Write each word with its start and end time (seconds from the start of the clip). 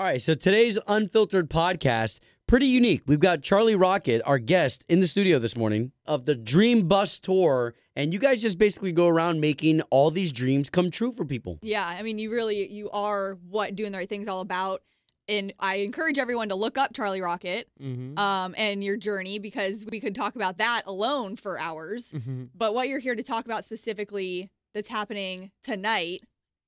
All 0.00 0.06
right, 0.06 0.22
so 0.22 0.34
today's 0.34 0.78
unfiltered 0.88 1.50
podcast, 1.50 2.20
pretty 2.46 2.64
unique. 2.64 3.02
We've 3.04 3.20
got 3.20 3.42
Charlie 3.42 3.76
Rocket, 3.76 4.22
our 4.24 4.38
guest, 4.38 4.82
in 4.88 5.00
the 5.00 5.06
studio 5.06 5.38
this 5.38 5.58
morning 5.58 5.92
of 6.06 6.24
the 6.24 6.34
Dream 6.34 6.88
Bus 6.88 7.18
Tour. 7.18 7.74
And 7.94 8.10
you 8.10 8.18
guys 8.18 8.40
just 8.40 8.56
basically 8.56 8.92
go 8.92 9.08
around 9.08 9.42
making 9.42 9.82
all 9.90 10.10
these 10.10 10.32
dreams 10.32 10.70
come 10.70 10.90
true 10.90 11.12
for 11.12 11.26
people. 11.26 11.58
Yeah, 11.60 11.86
I 11.86 12.00
mean, 12.00 12.18
you 12.18 12.30
really 12.30 12.66
you 12.72 12.88
are 12.92 13.36
what 13.46 13.76
doing 13.76 13.92
the 13.92 13.98
right 13.98 14.08
thing's 14.08 14.26
all 14.26 14.40
about. 14.40 14.80
And 15.28 15.52
I 15.60 15.76
encourage 15.80 16.18
everyone 16.18 16.48
to 16.48 16.54
look 16.54 16.78
up 16.78 16.94
Charlie 16.94 17.20
Rocket 17.20 17.68
Mm-hmm. 17.78 18.18
um, 18.18 18.54
and 18.56 18.82
your 18.82 18.96
journey 18.96 19.38
because 19.38 19.84
we 19.84 20.00
could 20.00 20.14
talk 20.14 20.34
about 20.34 20.56
that 20.56 20.84
alone 20.86 21.36
for 21.36 21.58
hours. 21.60 22.06
mm-hmm. 22.06 22.44
But 22.54 22.72
what 22.72 22.88
you're 22.88 23.00
here 23.00 23.16
to 23.16 23.22
talk 23.22 23.44
about 23.44 23.66
specifically 23.66 24.48
that's 24.72 24.88
happening 24.88 25.50
tonight, 25.62 26.22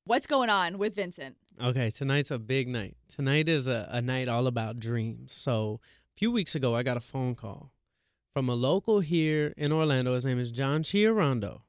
what's 0.04 0.26
going 0.26 0.50
on 0.50 0.76
with 0.76 0.94
Vincent? 0.94 1.36
Okay, 1.62 1.90
tonight's 1.90 2.32
a 2.32 2.40
big 2.40 2.66
night. 2.66 2.96
Tonight 3.08 3.48
is 3.48 3.68
a, 3.68 3.88
a 3.92 4.02
night 4.02 4.26
all 4.26 4.48
about 4.48 4.80
dreams. 4.80 5.32
So, 5.32 5.78
a 6.12 6.18
few 6.18 6.32
weeks 6.32 6.56
ago, 6.56 6.74
I 6.74 6.82
got 6.82 6.96
a 6.96 7.00
phone 7.00 7.36
call 7.36 7.70
from 8.32 8.48
a 8.48 8.54
local 8.54 8.98
here 8.98 9.54
in 9.56 9.70
Orlando. 9.70 10.14
His 10.14 10.24
name 10.24 10.40
is 10.40 10.50
John 10.50 10.82
Chiarondo. 10.82 11.60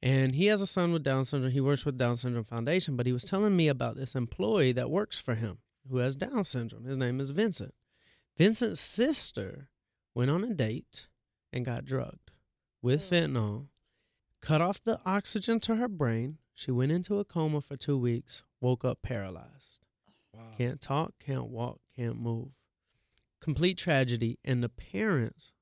And 0.00 0.36
he 0.36 0.46
has 0.46 0.60
a 0.60 0.66
son 0.66 0.92
with 0.92 1.02
Down 1.02 1.24
syndrome. 1.24 1.50
He 1.50 1.60
works 1.60 1.84
with 1.84 1.98
Down 1.98 2.14
Syndrome 2.14 2.44
Foundation, 2.44 2.96
but 2.96 3.06
he 3.06 3.12
was 3.12 3.24
telling 3.24 3.56
me 3.56 3.66
about 3.66 3.96
this 3.96 4.14
employee 4.14 4.72
that 4.72 4.90
works 4.90 5.18
for 5.18 5.34
him 5.34 5.58
who 5.90 5.98
has 5.98 6.14
Down 6.14 6.44
syndrome. 6.44 6.84
His 6.84 6.98
name 6.98 7.20
is 7.20 7.30
Vincent. 7.30 7.74
Vincent's 8.38 8.80
sister 8.80 9.68
went 10.14 10.30
on 10.30 10.44
a 10.44 10.54
date 10.54 11.08
and 11.52 11.64
got 11.64 11.84
drugged 11.84 12.30
with 12.80 13.10
mm. 13.10 13.32
fentanyl, 13.32 13.66
cut 14.40 14.60
off 14.60 14.82
the 14.84 15.00
oxygen 15.04 15.58
to 15.60 15.76
her 15.76 15.88
brain. 15.88 16.38
She 16.62 16.70
went 16.70 16.92
into 16.92 17.18
a 17.18 17.24
coma 17.24 17.60
for 17.60 17.76
two 17.76 17.98
weeks, 17.98 18.44
woke 18.60 18.84
up 18.84 19.02
paralyzed. 19.02 19.80
Can't 20.56 20.80
talk, 20.80 21.14
can't 21.18 21.48
walk, 21.48 21.80
can't 21.96 22.20
move. 22.20 22.50
Complete 23.40 23.76
tragedy. 23.76 24.38
And 24.44 24.62
the 24.62 24.68
parents, 24.68 25.52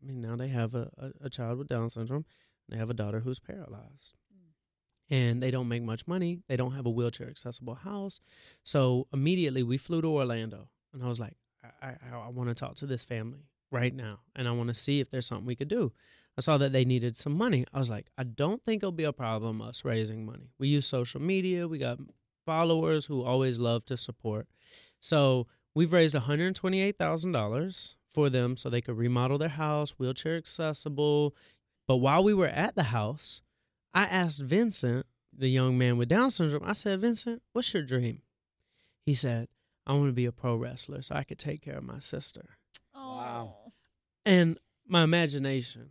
I 0.00 0.06
mean, 0.06 0.20
now 0.20 0.36
they 0.36 0.46
have 0.46 0.76
a, 0.76 0.92
a, 0.96 1.26
a 1.26 1.28
child 1.28 1.58
with 1.58 1.66
Down 1.66 1.90
syndrome. 1.90 2.24
They 2.68 2.76
have 2.76 2.88
a 2.88 2.94
daughter 2.94 3.18
who's 3.18 3.40
paralyzed. 3.40 4.14
And 5.10 5.42
they 5.42 5.50
don't 5.50 5.66
make 5.66 5.82
much 5.82 6.06
money. 6.06 6.42
They 6.46 6.56
don't 6.56 6.74
have 6.74 6.86
a 6.86 6.90
wheelchair 6.90 7.28
accessible 7.28 7.74
house. 7.74 8.20
So 8.62 9.08
immediately 9.12 9.64
we 9.64 9.76
flew 9.76 10.02
to 10.02 10.08
Orlando. 10.08 10.68
And 10.92 11.02
I 11.02 11.08
was 11.08 11.18
like, 11.18 11.34
I, 11.82 11.88
I, 11.88 12.16
I 12.26 12.28
want 12.28 12.50
to 12.50 12.54
talk 12.54 12.76
to 12.76 12.86
this 12.86 13.04
family 13.04 13.48
right 13.72 13.92
now. 13.92 14.20
And 14.36 14.46
I 14.46 14.52
want 14.52 14.68
to 14.68 14.74
see 14.74 15.00
if 15.00 15.10
there's 15.10 15.26
something 15.26 15.46
we 15.46 15.56
could 15.56 15.66
do. 15.66 15.92
I 16.36 16.40
saw 16.40 16.58
that 16.58 16.72
they 16.72 16.84
needed 16.84 17.16
some 17.16 17.36
money. 17.36 17.64
I 17.72 17.78
was 17.78 17.90
like, 17.90 18.06
I 18.18 18.24
don't 18.24 18.62
think 18.64 18.82
it'll 18.82 18.92
be 18.92 19.04
a 19.04 19.12
problem 19.12 19.62
us 19.62 19.84
raising 19.84 20.26
money. 20.26 20.50
We 20.58 20.68
use 20.68 20.86
social 20.86 21.20
media. 21.20 21.68
We 21.68 21.78
got 21.78 21.98
followers 22.44 23.06
who 23.06 23.22
always 23.22 23.58
love 23.58 23.84
to 23.86 23.96
support. 23.96 24.48
So 25.00 25.46
we've 25.74 25.92
raised 25.92 26.14
$128,000 26.14 27.94
for 28.10 28.30
them 28.30 28.56
so 28.56 28.68
they 28.68 28.80
could 28.80 28.96
remodel 28.96 29.38
their 29.38 29.48
house, 29.48 29.92
wheelchair 29.92 30.36
accessible. 30.36 31.34
But 31.86 31.96
while 31.96 32.24
we 32.24 32.34
were 32.34 32.46
at 32.46 32.74
the 32.74 32.84
house, 32.84 33.42
I 33.92 34.04
asked 34.04 34.40
Vincent, 34.40 35.06
the 35.36 35.48
young 35.48 35.76
man 35.76 35.96
with 35.96 36.08
Down 36.08 36.30
syndrome, 36.30 36.62
I 36.64 36.74
said, 36.74 37.00
Vincent, 37.00 37.42
what's 37.52 37.72
your 37.74 37.82
dream? 37.82 38.22
He 39.04 39.14
said, 39.14 39.48
I 39.86 39.92
want 39.92 40.06
to 40.06 40.12
be 40.12 40.26
a 40.26 40.32
pro 40.32 40.56
wrestler 40.56 41.02
so 41.02 41.14
I 41.14 41.24
could 41.24 41.38
take 41.38 41.60
care 41.60 41.76
of 41.76 41.84
my 41.84 41.98
sister. 41.98 42.56
Wow. 42.94 43.54
Oh. 43.54 43.72
And 44.24 44.58
my 44.86 45.02
imagination 45.02 45.90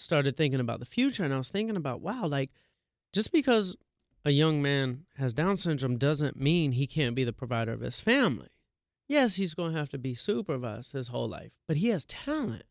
started 0.00 0.36
thinking 0.36 0.60
about 0.60 0.80
the 0.80 0.86
future. 0.86 1.24
And 1.24 1.34
I 1.34 1.38
was 1.38 1.48
thinking 1.48 1.76
about, 1.76 2.00
wow, 2.00 2.26
like 2.26 2.50
just 3.12 3.32
because 3.32 3.76
a 4.24 4.30
young 4.30 4.62
man 4.62 5.04
has 5.16 5.32
Down 5.32 5.56
syndrome 5.56 5.96
doesn't 5.96 6.40
mean 6.40 6.72
he 6.72 6.86
can't 6.86 7.14
be 7.14 7.24
the 7.24 7.32
provider 7.32 7.72
of 7.72 7.80
his 7.80 8.00
family. 8.00 8.48
Yes, 9.08 9.36
he's 9.36 9.54
going 9.54 9.72
to 9.72 9.78
have 9.78 9.88
to 9.90 9.98
be 9.98 10.14
supervised 10.14 10.92
his 10.92 11.08
whole 11.08 11.28
life, 11.28 11.52
but 11.66 11.78
he 11.78 11.88
has 11.88 12.04
talent. 12.04 12.64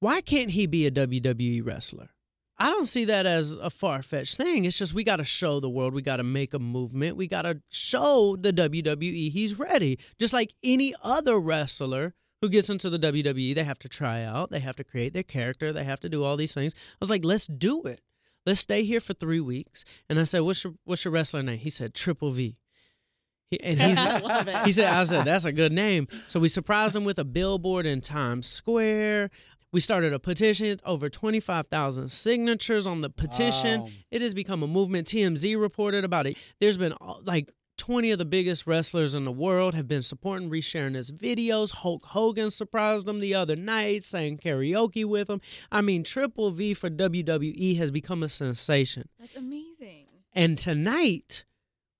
Why 0.00 0.20
can't 0.20 0.50
he 0.50 0.66
be 0.66 0.86
a 0.86 0.90
WWE 0.90 1.64
wrestler? 1.64 2.10
I 2.58 2.70
don't 2.70 2.86
see 2.86 3.04
that 3.06 3.24
as 3.24 3.52
a 3.52 3.70
far 3.70 4.02
fetched 4.02 4.36
thing. 4.36 4.64
It's 4.64 4.76
just 4.76 4.92
we 4.92 5.04
got 5.04 5.16
to 5.16 5.24
show 5.24 5.60
the 5.60 5.70
world, 5.70 5.94
we 5.94 6.02
got 6.02 6.16
to 6.16 6.24
make 6.24 6.52
a 6.54 6.58
movement, 6.58 7.16
we 7.16 7.28
got 7.28 7.42
to 7.42 7.60
show 7.70 8.36
the 8.38 8.52
WWE 8.52 9.32
he's 9.32 9.58
ready. 9.58 9.98
Just 10.18 10.32
like 10.34 10.52
any 10.62 10.92
other 11.02 11.38
wrestler 11.38 12.14
who 12.40 12.48
gets 12.48 12.70
into 12.70 12.90
the 12.90 12.98
WWE, 12.98 13.54
they 13.54 13.64
have 13.64 13.78
to 13.80 13.88
try 13.88 14.22
out, 14.22 14.50
they 14.50 14.60
have 14.60 14.76
to 14.76 14.84
create 14.84 15.12
their 15.12 15.22
character, 15.22 15.72
they 15.72 15.84
have 15.84 16.00
to 16.00 16.08
do 16.08 16.24
all 16.24 16.36
these 16.36 16.54
things. 16.54 16.74
I 16.76 16.96
was 17.00 17.10
like, 17.10 17.24
let's 17.24 17.46
do 17.46 17.82
it. 17.82 18.00
Let's 18.46 18.60
stay 18.60 18.84
here 18.84 19.00
for 19.00 19.14
three 19.14 19.40
weeks. 19.40 19.84
And 20.08 20.18
I 20.18 20.24
said, 20.24 20.40
what's 20.40 20.64
your 20.64 20.74
what's 20.84 21.04
your 21.04 21.12
wrestler 21.12 21.42
name? 21.42 21.58
He 21.58 21.70
said 21.70 21.94
Triple 21.94 22.30
V. 22.30 22.56
He, 23.50 23.60
and 23.60 23.80
he's 23.80 23.98
I 23.98 24.18
love 24.18 24.48
it. 24.48 24.64
he 24.64 24.72
said, 24.72 24.86
I 24.86 25.04
said, 25.04 25.24
that's 25.24 25.44
a 25.44 25.52
good 25.52 25.72
name. 25.72 26.08
So 26.26 26.40
we 26.40 26.48
surprised 26.48 26.94
him 26.96 27.04
with 27.04 27.18
a 27.18 27.24
billboard 27.24 27.86
in 27.86 28.00
Times 28.00 28.46
Square. 28.46 29.30
We 29.70 29.80
started 29.80 30.14
a 30.14 30.18
petition, 30.18 30.78
over 30.86 31.10
25,000 31.10 32.10
signatures 32.10 32.86
on 32.86 33.02
the 33.02 33.10
petition. 33.10 33.82
Wow. 33.82 33.88
It 34.10 34.22
has 34.22 34.32
become 34.32 34.62
a 34.62 34.66
movement. 34.66 35.08
TMZ 35.08 35.60
reported 35.60 36.04
about 36.04 36.26
it. 36.26 36.38
There's 36.58 36.78
been 36.78 36.94
uh, 37.02 37.16
like 37.22 37.52
20 37.78 38.10
of 38.10 38.18
the 38.18 38.24
biggest 38.24 38.66
wrestlers 38.66 39.14
in 39.14 39.24
the 39.24 39.32
world 39.32 39.74
have 39.74 39.88
been 39.88 40.02
supporting, 40.02 40.50
resharing 40.50 40.94
his 40.94 41.10
videos. 41.10 41.76
Hulk 41.76 42.04
Hogan 42.06 42.50
surprised 42.50 43.08
him 43.08 43.20
the 43.20 43.34
other 43.34 43.56
night, 43.56 44.04
sang 44.04 44.36
karaoke 44.36 45.04
with 45.04 45.30
him. 45.30 45.40
I 45.72 45.80
mean, 45.80 46.04
Triple 46.04 46.50
V 46.50 46.74
for 46.74 46.90
WWE 46.90 47.78
has 47.78 47.90
become 47.90 48.22
a 48.22 48.28
sensation. 48.28 49.08
That's 49.18 49.36
amazing. 49.36 50.06
And 50.34 50.58
tonight 50.58 51.44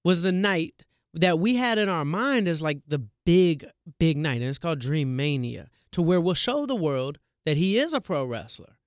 was 0.04 0.22
the 0.22 0.32
night 0.32 0.84
that 1.14 1.38
we 1.38 1.56
had 1.56 1.78
in 1.78 1.88
our 1.88 2.04
mind 2.04 2.46
as 2.48 2.60
like 2.60 2.80
the 2.86 3.06
big, 3.24 3.66
big 3.98 4.16
night. 4.16 4.40
And 4.40 4.44
it's 4.50 4.58
called 4.58 4.80
Dream 4.80 5.16
Mania, 5.16 5.68
to 5.92 6.02
where 6.02 6.20
we'll 6.20 6.34
show 6.34 6.66
the 6.66 6.76
world 6.76 7.18
that 7.46 7.56
he 7.56 7.78
is 7.78 7.94
a 7.94 8.00
pro 8.00 8.24
wrestler. 8.24 8.77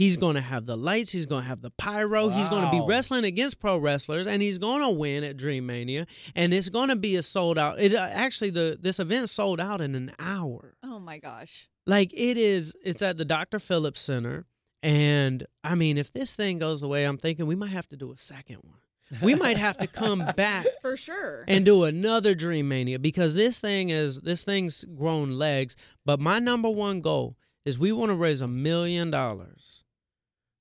He's 0.00 0.16
going 0.16 0.36
to 0.36 0.40
have 0.40 0.64
the 0.64 0.78
lights. 0.78 1.12
He's 1.12 1.26
going 1.26 1.42
to 1.42 1.48
have 1.48 1.60
the 1.60 1.72
pyro. 1.72 2.30
He's 2.30 2.48
going 2.48 2.64
to 2.64 2.70
be 2.70 2.82
wrestling 2.88 3.24
against 3.24 3.60
pro 3.60 3.76
wrestlers, 3.76 4.26
and 4.26 4.40
he's 4.40 4.56
going 4.56 4.80
to 4.80 4.88
win 4.88 5.24
at 5.24 5.36
Dream 5.36 5.66
Mania. 5.66 6.06
And 6.34 6.54
it's 6.54 6.70
going 6.70 6.88
to 6.88 6.96
be 6.96 7.16
a 7.16 7.22
sold 7.22 7.58
out. 7.58 7.78
It 7.78 7.94
uh, 7.94 8.08
actually 8.10 8.48
the 8.48 8.78
this 8.80 8.98
event 8.98 9.28
sold 9.28 9.60
out 9.60 9.82
in 9.82 9.94
an 9.94 10.10
hour. 10.18 10.74
Oh 10.82 11.00
my 11.00 11.18
gosh. 11.18 11.68
Like 11.86 12.14
it 12.14 12.38
is. 12.38 12.74
It's 12.82 13.02
at 13.02 13.18
the 13.18 13.26
Dr. 13.26 13.58
Phillips 13.58 14.00
Center, 14.00 14.46
and 14.82 15.46
I 15.62 15.74
mean, 15.74 15.98
if 15.98 16.10
this 16.14 16.34
thing 16.34 16.58
goes 16.58 16.80
the 16.80 16.88
way 16.88 17.04
I'm 17.04 17.18
thinking, 17.18 17.46
we 17.46 17.54
might 17.54 17.68
have 17.68 17.88
to 17.90 17.96
do 17.98 18.10
a 18.10 18.16
second 18.16 18.60
one. 18.62 19.20
We 19.20 19.34
might 19.34 19.58
have 19.58 19.76
to 19.78 19.86
come 19.86 20.24
back 20.34 20.64
For 20.80 20.96
sure. 20.96 21.44
and 21.46 21.66
do 21.66 21.84
another 21.84 22.34
Dream 22.34 22.68
Mania 22.68 22.98
because 22.98 23.34
this 23.34 23.58
thing 23.58 23.90
is 23.90 24.20
this 24.20 24.44
thing's 24.44 24.82
grown 24.84 25.30
legs. 25.30 25.76
But 26.06 26.20
my 26.20 26.38
number 26.38 26.70
one 26.70 27.02
goal 27.02 27.36
is 27.66 27.78
we 27.78 27.92
want 27.92 28.08
to 28.08 28.16
raise 28.16 28.40
a 28.40 28.48
million 28.48 29.10
dollars 29.10 29.84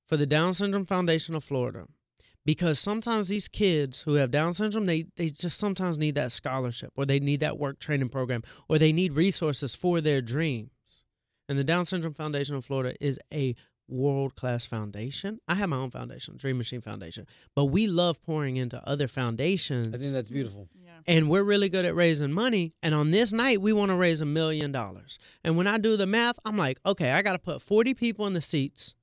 for 0.09 0.18
the 0.18 0.25
Down 0.25 0.56
Syndrome 0.56 0.88
Foundation 0.88 1.36
of 1.36 1.44
Florida. 1.44 1.86
Because 2.44 2.80
sometimes 2.80 3.28
these 3.28 3.47
kids 3.47 4.02
who 4.02 4.16
have 4.16 4.31
Down 4.31 4.53
syndrome, 4.53 4.88
they, 4.88 5.06
they 5.18 5.28
just 5.28 5.59
sometimes 5.59 6.00
need 6.00 6.16
that 6.16 6.31
scholarship 6.31 6.92
or 6.96 7.06
they 7.06 7.20
need 7.20 7.42
that 7.42 7.59
work 7.59 7.80
training 7.80 8.09
program 8.09 8.42
or 8.68 8.80
they 8.80 8.92
need 8.92 9.14
resources 9.14 9.75
for 9.75 10.02
their 10.02 10.20
dreams. 10.20 11.03
And 11.47 11.59
the 11.59 11.64
Down 11.64 11.86
Syndrome 11.86 12.16
Foundation 12.16 12.56
of 12.56 12.66
Florida 12.66 12.96
is 13.00 13.20
a 13.31 13.56
world 13.88 14.36
class 14.36 14.66
foundation. 14.66 15.40
I 15.47 15.56
have 15.56 15.70
my 15.70 15.78
own 15.78 15.92
foundation, 15.92 16.38
Dream 16.38 16.58
Machine 16.58 16.81
Foundation, 16.81 17.28
but 17.56 17.66
we 17.66 17.86
love 17.86 18.22
pouring 18.24 18.58
into 18.58 18.81
other 18.88 19.08
foundations 19.08 19.94
I 19.94 19.97
think 19.97 20.14
that's 20.14 20.30
beautiful. 20.30 20.70
yeah. 20.84 20.91
and 21.08 21.30
we're 21.30 21.44
really 21.44 21.70
good 21.70 21.86
at 21.86 21.96
raising 21.96 22.31
money. 22.31 22.72
And 22.81 22.96
on 22.96 23.12
this 23.12 23.31
night, 23.31 23.62
we 23.62 23.74
want 23.74 23.90
to 23.90 23.96
raise 23.96 24.22
a 24.22 24.26
million 24.26 24.72
dollars. 24.72 25.20
And 25.44 25.58
when 25.58 25.68
I 25.68 25.78
do 25.78 25.97
the 25.97 26.08
math, 26.08 26.40
I'm 26.46 26.58
like, 26.58 26.80
okay, 26.86 27.12
I 27.12 27.22
got 27.22 27.34
to 27.34 27.40
put 27.40 27.62
40 27.62 27.94
people 27.96 28.26
in 28.28 28.34
the 28.34 28.41
seats 28.41 28.96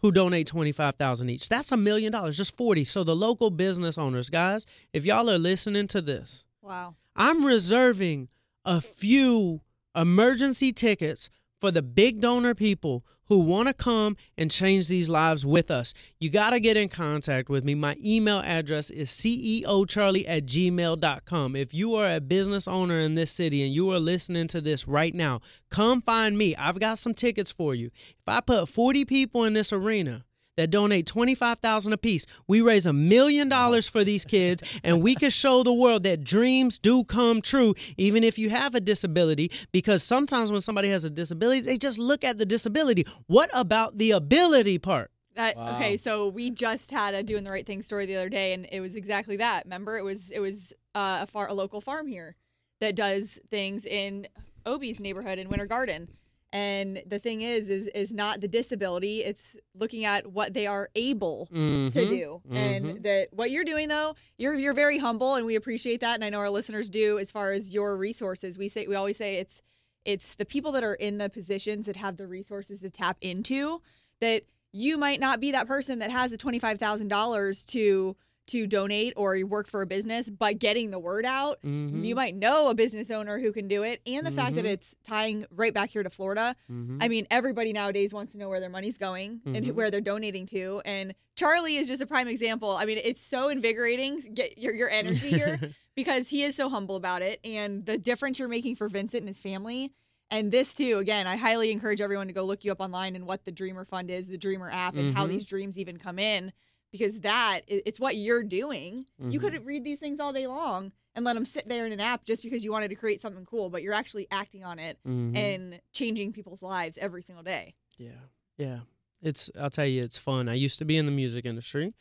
who 0.00 0.12
donate 0.12 0.46
25,000 0.46 1.28
each. 1.28 1.48
That's 1.48 1.72
a 1.72 1.76
million 1.76 2.12
dollars, 2.12 2.36
just 2.36 2.56
40. 2.56 2.84
So 2.84 3.04
the 3.04 3.16
local 3.16 3.50
business 3.50 3.98
owners, 3.98 4.30
guys, 4.30 4.64
if 4.92 5.04
y'all 5.04 5.28
are 5.30 5.38
listening 5.38 5.86
to 5.88 6.00
this, 6.00 6.44
Wow. 6.62 6.94
I'm 7.16 7.44
reserving 7.44 8.28
a 8.64 8.80
few 8.80 9.62
emergency 9.96 10.72
tickets 10.72 11.30
for 11.60 11.70
the 11.70 11.82
big 11.82 12.20
donor 12.20 12.54
people 12.54 13.04
who 13.28 13.40
want 13.40 13.68
to 13.68 13.74
come 13.74 14.16
and 14.36 14.50
change 14.50 14.88
these 14.88 15.08
lives 15.08 15.44
with 15.44 15.70
us. 15.70 15.92
You 16.18 16.30
got 16.30 16.50
to 16.50 16.60
get 16.60 16.76
in 16.76 16.88
contact 16.88 17.48
with 17.48 17.62
me. 17.62 17.74
My 17.74 17.96
email 18.02 18.38
address 18.38 18.90
is 18.90 19.10
ceocharlie 19.10 20.24
at 20.26 20.46
gmail.com. 20.46 21.56
If 21.56 21.74
you 21.74 21.94
are 21.94 22.14
a 22.14 22.20
business 22.20 22.66
owner 22.66 22.98
in 22.98 23.14
this 23.14 23.30
city 23.30 23.62
and 23.62 23.72
you 23.72 23.90
are 23.92 24.00
listening 24.00 24.48
to 24.48 24.60
this 24.60 24.88
right 24.88 25.14
now, 25.14 25.40
come 25.70 26.00
find 26.00 26.38
me. 26.38 26.56
I've 26.56 26.80
got 26.80 26.98
some 26.98 27.14
tickets 27.14 27.50
for 27.50 27.74
you. 27.74 27.90
If 28.18 28.28
I 28.28 28.40
put 28.40 28.68
40 28.68 29.04
people 29.04 29.44
in 29.44 29.52
this 29.52 29.72
arena, 29.72 30.24
that 30.58 30.70
donate 30.70 31.06
25,000 31.06 31.92
apiece. 31.92 32.26
We 32.48 32.60
raise 32.60 32.84
a 32.84 32.92
million 32.92 33.48
dollars 33.48 33.88
for 33.88 34.02
these 34.02 34.24
kids 34.24 34.62
and 34.82 35.00
we 35.00 35.14
can 35.14 35.30
show 35.30 35.62
the 35.62 35.72
world 35.72 36.02
that 36.02 36.24
dreams 36.24 36.78
do 36.80 37.04
come 37.04 37.40
true 37.40 37.74
even 37.96 38.24
if 38.24 38.38
you 38.38 38.50
have 38.50 38.74
a 38.74 38.80
disability 38.80 39.52
because 39.70 40.02
sometimes 40.02 40.50
when 40.50 40.60
somebody 40.60 40.88
has 40.88 41.04
a 41.04 41.10
disability, 41.10 41.60
they 41.60 41.78
just 41.78 41.98
look 41.98 42.24
at 42.24 42.38
the 42.38 42.44
disability. 42.44 43.06
What 43.28 43.50
about 43.54 43.98
the 43.98 44.10
ability 44.10 44.78
part? 44.78 45.12
That 45.36 45.56
Wow. 45.56 45.76
okay, 45.76 45.96
so 45.96 46.28
we 46.28 46.50
just 46.50 46.90
had 46.90 47.14
a 47.14 47.22
doing 47.22 47.44
the 47.44 47.52
right 47.52 47.64
thing 47.64 47.80
story 47.80 48.06
the 48.06 48.16
other 48.16 48.28
day, 48.28 48.52
and 48.52 48.66
it 48.72 48.80
was 48.80 48.96
exactly 48.96 49.36
that. 49.36 49.66
Remember, 49.66 49.96
it 49.96 50.02
was 50.02 50.32
it 50.32 50.40
was 50.40 50.72
uh, 50.96 51.20
a 51.22 51.26
far 51.28 51.46
a 51.46 51.54
local 51.54 51.80
farm 51.80 52.08
here 52.08 52.34
that 52.80 52.96
does 52.96 53.38
things 53.48 53.84
in 53.86 54.26
Obie's 54.66 54.98
neighborhood 54.98 55.38
in 55.38 55.48
Winter 55.48 55.66
Garden. 55.66 56.08
And 56.52 57.02
the 57.06 57.18
thing 57.18 57.42
is, 57.42 57.68
is 57.68 57.88
is 57.88 58.10
not 58.12 58.40
the 58.40 58.48
disability; 58.48 59.22
it's 59.22 59.54
looking 59.74 60.06
at 60.06 60.26
what 60.28 60.54
they 60.54 60.66
are 60.66 60.88
able 60.94 61.46
to 61.46 61.52
Mhm. 61.54 61.92
do. 61.92 62.42
Mhm. 62.48 62.56
And 62.56 63.04
that 63.04 63.28
what 63.32 63.50
you're 63.50 63.64
doing 63.64 63.88
though, 63.88 64.14
you're 64.38 64.54
you're 64.54 64.72
very 64.74 64.96
humble 64.98 65.34
and 65.34 65.44
we 65.44 65.56
appreciate 65.56 66.00
that 66.00 66.14
and 66.14 66.24
I 66.24 66.30
know 66.30 66.38
our 66.38 66.48
listeners 66.48 66.88
do 66.88 67.18
as 67.18 67.30
far 67.30 67.52
as 67.52 67.74
your 67.74 67.98
resources. 67.98 68.56
We 68.56 68.68
say 68.68 68.86
we 68.86 68.94
always 68.94 69.18
say 69.18 69.36
it's 69.36 69.60
it's 70.06 70.36
the 70.36 70.46
people 70.46 70.72
that 70.72 70.84
are 70.84 70.94
in 70.94 71.18
the 71.18 71.28
positions 71.28 71.84
that 71.84 71.96
have 71.96 72.16
the 72.16 72.26
resources 72.26 72.80
to 72.80 72.88
tap 72.88 73.18
into 73.20 73.82
that 74.20 74.44
you 74.72 74.96
might 74.96 75.20
not 75.20 75.40
be 75.40 75.50
that 75.52 75.66
person 75.66 75.98
that 75.98 76.10
has 76.10 76.30
the 76.30 76.38
$25,000 76.38 77.64
to 77.66 78.16
to 78.48 78.66
donate 78.66 79.12
or 79.16 79.36
you 79.36 79.46
work 79.46 79.66
for 79.68 79.82
a 79.82 79.86
business, 79.86 80.28
but 80.30 80.58
getting 80.58 80.90
the 80.90 80.98
word 80.98 81.24
out, 81.24 81.58
Mhm. 81.62 82.04
you 82.06 82.14
might 82.14 82.34
know 82.34 82.68
a 82.68 82.74
business 82.74 83.10
owner 83.10 83.38
who 83.38 83.52
can 83.52 83.68
do 83.68 83.82
it 83.82 84.00
and 84.06 84.26
the 84.26 84.30
fact 84.30 84.56
that 84.56 84.64
Mhm. 84.64 84.68
it's 84.72 84.94
tying 85.06 85.46
right 85.50 85.72
back 85.72 85.90
here 85.90 86.02
to 86.02 86.10
Florida 86.10 86.56
Mhm. 86.70 86.98
I 87.00 87.08
mean, 87.08 87.26
everybody 87.30 87.72
nowadays 87.72 88.12
wants 88.12 88.32
to 88.32 88.38
know 88.38 88.48
where 88.48 88.60
their 88.60 88.68
money's 88.70 88.98
going 88.98 89.40
and 89.46 89.56
Mhm. 89.56 89.64
who- 89.66 89.74
where 89.74 89.90
they're 89.90 90.00
donating 90.00 90.46
to. 90.46 90.82
And 90.84 91.14
Charlie 91.36 91.76
is 91.76 91.86
just 91.88 92.02
a 92.02 92.06
prime 92.06 92.28
example. 92.28 92.70
I 92.70 92.84
mean, 92.84 92.98
it's 93.02 93.20
so 93.22 93.48
invigorating. 93.48 94.20
Get 94.34 94.58
your 94.58 94.74
your 94.74 94.88
energy 94.90 95.30
here 95.30 95.60
because 95.94 96.28
he 96.28 96.42
is 96.42 96.54
so 96.56 96.68
humble 96.68 96.96
about 96.96 97.22
it 97.22 97.40
and 97.44 97.84
the 97.86 97.96
difference 97.98 98.38
you're 98.38 98.48
making 98.48 98.76
for 98.76 98.88
Vincent 98.88 99.20
and 99.22 99.28
his 99.28 99.38
family. 99.38 99.92
And 100.30 100.52
this 100.52 100.74
too, 100.74 100.98
again, 100.98 101.26
I 101.26 101.36
highly 101.36 101.70
encourage 101.72 102.02
everyone 102.02 102.26
to 102.26 102.34
go 102.34 102.44
look 102.44 102.62
you 102.62 102.70
up 102.70 102.80
online 102.80 103.16
and 103.16 103.26
what 103.26 103.46
the 103.46 103.50
Dreamer 103.50 103.86
Fund 103.86 104.10
is, 104.10 104.26
the 104.28 104.36
Dreamer 104.36 104.70
app, 104.70 104.94
and 104.94 105.14
how 105.14 105.26
Mhm. 105.26 105.30
these 105.30 105.44
dreams 105.46 105.78
even 105.78 105.96
come 105.96 106.18
in. 106.18 106.52
Because 106.90 107.20
that 107.20 107.60
it's 107.66 108.00
what 108.00 108.16
you're 108.16 108.42
doing. 108.42 109.04
You 109.18 109.38
Mhm. 109.38 109.42
could 109.42 109.66
read 109.66 109.84
these 109.84 109.98
things 109.98 110.20
all 110.20 110.32
day 110.32 110.46
long 110.46 110.92
and 111.14 111.24
let 111.24 111.34
them 111.34 111.44
sit 111.44 111.68
there 111.68 111.84
in 111.84 111.92
an 111.92 112.00
app 112.00 112.24
just 112.24 112.42
because 112.42 112.64
you 112.64 112.72
wanted 112.72 112.88
to 112.88 112.94
create 112.94 113.20
something 113.20 113.44
cool, 113.44 113.68
but 113.68 113.82
you're 113.82 113.92
actually 113.92 114.26
acting 114.30 114.64
on 114.64 114.78
it 114.78 114.98
Mhm. 115.06 115.36
and 115.36 115.80
changing 115.92 116.32
people's 116.32 116.62
lives 116.62 116.96
every 116.98 117.20
single 117.22 117.42
day. 117.44 117.74
Yeah. 117.98 118.20
Yeah. 118.56 118.80
It's 119.20 119.50
I'll 119.58 119.68
tell 119.70 119.84
you 119.86 120.02
it's 120.02 120.16
fun. 120.16 120.48
I 120.48 120.54
used 120.54 120.78
to 120.78 120.84
be 120.84 120.96
in 120.96 121.04
the 121.06 121.12
music 121.12 121.44
industry 121.44 121.92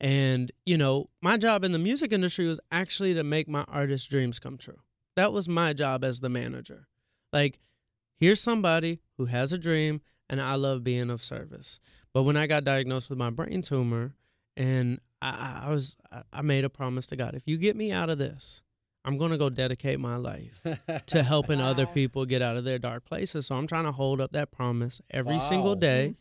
and 0.00 0.50
you 0.66 0.76
know, 0.76 1.08
my 1.20 1.36
job 1.36 1.62
in 1.62 1.70
the 1.72 1.78
music 1.78 2.12
industry 2.12 2.46
was 2.46 2.58
actually 2.72 3.14
to 3.14 3.22
make 3.22 3.46
my 3.48 3.62
artist 3.68 4.10
dreams 4.10 4.38
come 4.40 4.58
true. 4.58 4.80
That 5.14 5.32
was 5.32 5.48
my 5.48 5.72
job 5.72 6.02
as 6.02 6.18
the 6.20 6.28
manager. 6.28 6.88
Like 7.32 7.60
here's 8.16 8.40
somebody 8.40 9.00
who 9.18 9.26
has 9.26 9.52
a 9.52 9.58
dream 9.58 10.00
and 10.28 10.40
I 10.40 10.54
love 10.56 10.82
being 10.82 11.10
of 11.10 11.22
service. 11.22 11.78
But 12.12 12.22
when 12.24 12.36
I 12.36 12.46
got 12.46 12.64
diagnosed 12.64 13.08
with 13.10 13.18
my 13.18 13.30
brain 13.30 13.62
tumor 13.62 14.14
and 14.56 15.00
I, 15.20 15.62
I- 15.64 15.70
was 15.70 15.96
I- 16.32 16.42
made 16.42 16.64
a 16.64 16.70
promise 16.70 17.06
to 17.08 17.16
God, 17.16 17.34
if 17.34 17.42
you 17.46 17.56
get 17.56 17.76
me 17.76 17.92
out 17.92 18.10
of 18.10 18.18
this, 18.18 18.62
I'm 19.04 19.18
gonna 19.18 19.38
go 19.38 19.50
dedicate 19.50 19.98
my 19.98 20.16
life 20.16 20.60
to 21.06 21.22
helping 21.24 21.60
other 21.60 21.86
people 21.86 22.24
get 22.24 22.40
out 22.40 22.56
of 22.56 22.64
their 22.64 22.78
dark 22.78 23.04
places. 23.04 23.46
So 23.46 23.56
I'm 23.56 23.66
trying 23.66 23.84
to 23.84 23.92
hold 23.92 24.20
up 24.20 24.32
that 24.32 24.52
promise 24.52 25.00
every 25.10 25.40
single 25.40 25.72
mm-hmm. 25.72 25.80
day. 25.80 26.14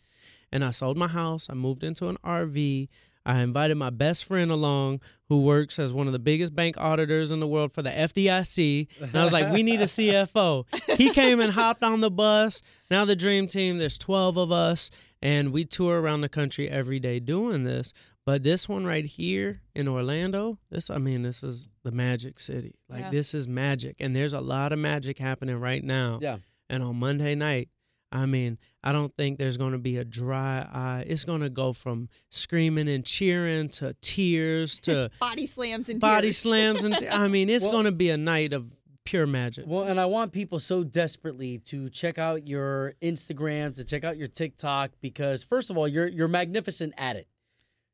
And 0.51 0.65
I 0.65 0.71
sold 0.71 0.97
my 0.97 1.07
house. 1.07 1.47
I 1.49 1.53
moved 1.53 1.83
into 1.83 2.09
an 2.09 2.17
RV. 2.25 2.89
I 3.25 3.39
invited 3.41 3.75
my 3.75 3.91
best 3.91 4.25
friend 4.25 4.51
along 4.51 5.01
who 5.29 5.41
works 5.41 5.77
as 5.77 5.93
one 5.93 6.07
of 6.07 6.13
the 6.13 6.19
biggest 6.19 6.55
bank 6.55 6.75
auditors 6.77 7.31
in 7.31 7.39
the 7.39 7.47
world 7.47 7.71
for 7.71 7.81
the 7.81 7.91
FDIC. 7.91 8.87
And 8.99 9.15
I 9.15 9.23
was 9.23 9.31
like, 9.31 9.51
we 9.51 9.63
need 9.63 9.81
a 9.81 9.85
CFO. 9.85 10.65
He 10.97 11.11
came 11.11 11.39
and 11.39 11.53
hopped 11.53 11.83
on 11.83 12.01
the 12.01 12.11
bus. 12.11 12.61
Now 12.89 13.05
the 13.05 13.15
dream 13.15 13.47
team, 13.47 13.77
there's 13.77 13.97
12 13.97 14.37
of 14.37 14.51
us 14.51 14.89
and 15.21 15.53
we 15.53 15.65
tour 15.65 16.01
around 16.01 16.21
the 16.21 16.29
country 16.29 16.67
every 16.67 16.99
day 16.99 17.19
doing 17.19 17.63
this. 17.63 17.93
But 18.25 18.43
this 18.43 18.69
one 18.69 18.85
right 18.85 19.05
here 19.05 19.61
in 19.75 19.87
Orlando, 19.87 20.59
this 20.69 20.89
I 20.89 20.97
mean, 20.99 21.23
this 21.23 21.43
is 21.43 21.69
the 21.83 21.91
magic 21.91 22.39
city. 22.39 22.75
Like 22.87 23.01
Yeah. 23.01 23.09
this 23.09 23.33
is 23.33 23.47
magic, 23.47 23.95
and 23.99 24.15
there's 24.15 24.33
a 24.33 24.41
lot 24.41 24.71
of 24.73 24.79
magic 24.79 25.17
happening 25.17 25.59
right 25.59 25.83
now. 25.83 26.19
Yeah. 26.21 26.37
And 26.69 26.83
on 26.83 26.97
Monday 26.97 27.33
night, 27.35 27.69
I 28.11 28.25
mean, 28.25 28.57
I 28.83 28.91
don't 28.91 29.15
think 29.15 29.39
there's 29.39 29.57
going 29.57 29.71
to 29.71 29.77
be 29.77 29.97
a 29.97 30.03
dry 30.05 30.67
eye. 30.71 31.03
It's 31.07 31.23
going 31.23 31.41
to 31.41 31.49
go 31.49 31.73
from 31.73 32.09
screaming 32.29 32.89
and 32.89 33.05
cheering 33.05 33.69
to 33.69 33.95
tears 34.01 34.79
to 34.81 35.09
body 35.19 35.47
slams 35.47 35.89
and 35.89 35.99
body 35.99 36.27
tears. 36.27 36.37
slams, 36.37 36.83
and 36.83 36.95
I 37.09 37.27
mean, 37.27 37.49
it's 37.49 37.63
Well- 37.65 37.71
going 37.73 37.85
to 37.85 37.91
be 37.91 38.09
a 38.09 38.17
night 38.17 38.53
of 38.53 38.71
pure 39.03 39.25
magic. 39.25 39.65
Well, 39.67 39.83
and 39.83 39.99
I 39.99 40.05
want 40.05 40.31
people 40.31 40.59
so 40.59 40.83
desperately 40.83 41.57
to 41.59 41.89
check 41.89 42.19
out 42.19 42.47
your 42.47 42.93
Instagram, 43.01 43.73
to 43.75 43.83
check 43.83 44.03
out 44.03 44.15
your 44.17 44.27
TikTok, 44.27 44.91
because 45.01 45.43
first 45.43 45.69
of 45.71 45.77
all, 45.77 45.87
you're 45.87 46.07
you're 46.07 46.27
magnificent 46.27 46.93
at 46.97 47.15
it. 47.15 47.27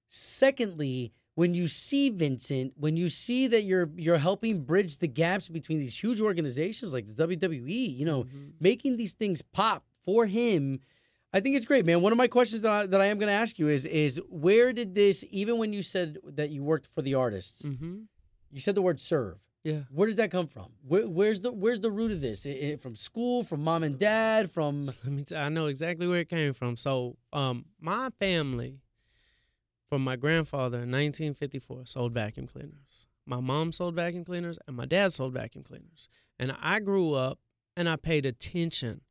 Secondly, 0.09 1.13
when 1.35 1.53
you 1.53 1.67
see 1.67 2.09
Vincent, 2.09 2.73
when 2.77 2.97
you 2.97 3.09
see 3.09 3.47
that 3.47 3.63
you're 3.63 3.89
you're 3.95 4.17
helping 4.17 4.61
bridge 4.63 4.97
the 4.97 5.07
gaps 5.07 5.47
between 5.49 5.79
these 5.79 5.97
huge 6.01 6.19
organizations 6.19 6.93
like 6.93 7.05
the 7.07 7.13
WWE, 7.27 7.95
you 7.95 8.05
know, 8.05 8.23
Mhm. 8.23 8.53
making 8.59 8.97
these 8.97 9.13
things 9.13 9.41
pop 9.41 9.85
for 10.03 10.25
him. 10.25 10.79
I 11.33 11.39
think 11.41 11.55
it's 11.55 11.65
great, 11.65 11.85
man. 11.85 12.01
One 12.01 12.11
of 12.11 12.17
my 12.17 12.27
questions 12.27 12.61
that 12.63 12.71
I, 12.71 12.85
that 12.87 13.01
I 13.01 13.05
am 13.07 13.19
going 13.19 13.27
to 13.27 13.33
ask 13.33 13.59
you 13.59 13.67
is 13.67 13.85
is 13.85 14.19
where 14.29 14.73
did 14.73 14.95
this 14.95 15.23
even 15.29 15.57
when 15.57 15.73
you 15.73 15.83
said 15.83 16.17
that 16.25 16.49
you 16.49 16.63
worked 16.63 16.87
for 16.87 17.01
the 17.03 17.13
artists, 17.13 17.63
Mhm. 17.67 18.05
you 18.51 18.59
said 18.59 18.75
the 18.75 18.81
word 18.81 18.99
serve. 18.99 19.37
Yeah. 19.63 19.81
Where 19.91 20.07
does 20.07 20.15
that 20.15 20.31
come 20.31 20.47
from? 20.47 20.71
Where, 20.87 21.07
where's 21.07 21.41
the 21.41 21.51
where's 21.51 21.81
the 21.81 21.91
root 21.91 22.11
of 22.11 22.21
this? 22.21 22.45
I- 22.45 22.49
I- 22.49 22.75
from 22.77 22.95
school, 22.95 23.43
from 23.43 23.61
mom 23.63 23.83
and 23.83 23.99
dad, 23.99 24.49
from 24.49 24.85
Let 25.03 25.05
me 25.11 25.21
tell 25.23 25.43
I 25.43 25.49
know 25.49 25.67
exactly 25.67 26.07
where 26.07 26.19
it 26.21 26.29
came 26.29 26.53
from. 26.53 26.77
So, 26.77 27.17
um, 27.33 27.65
my 27.79 28.09
family, 28.19 28.79
from 29.89 30.03
my 30.03 30.15
grandfather 30.15 30.77
in 30.77 30.91
1954, 30.91 31.85
sold 31.85 32.13
vacuum 32.13 32.47
cleaners. 32.47 33.07
My 33.25 33.39
mom 33.39 33.71
sold 33.71 33.95
vacuum 33.95 34.25
cleaners, 34.25 34.59
and 34.67 34.75
my 34.75 34.85
dad 34.85 35.13
sold 35.13 35.33
vacuum 35.33 35.63
cleaners. 35.63 36.09
And 36.39 36.55
I 36.61 36.79
grew 36.79 37.13
up 37.13 37.39
and 37.75 37.89
I 37.89 37.95
paid 37.95 38.25
attention. 38.25 39.01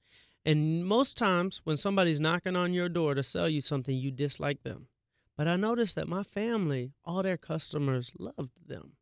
And 0.45 0.87
most 0.87 1.17
times, 1.17 1.61
when 1.65 1.77
somebody's 1.77 2.21
knocking 2.21 2.57
on 2.57 2.73
your 2.73 2.89
door 2.89 3.15
to 3.15 3.23
sell 3.23 3.49
you 3.49 3.61
something, 3.61 3.97
you 3.97 4.11
dislike 4.11 4.63
them. 4.63 4.89
But 5.37 5.49
I 5.49 5.57
noticed 5.57 5.97
that 5.97 6.09
my 6.09 6.23
family, 6.23 6.93
all 7.05 7.23
their 7.23 7.37
customers 7.37 8.13
loved 8.19 8.67
them. 8.67 8.93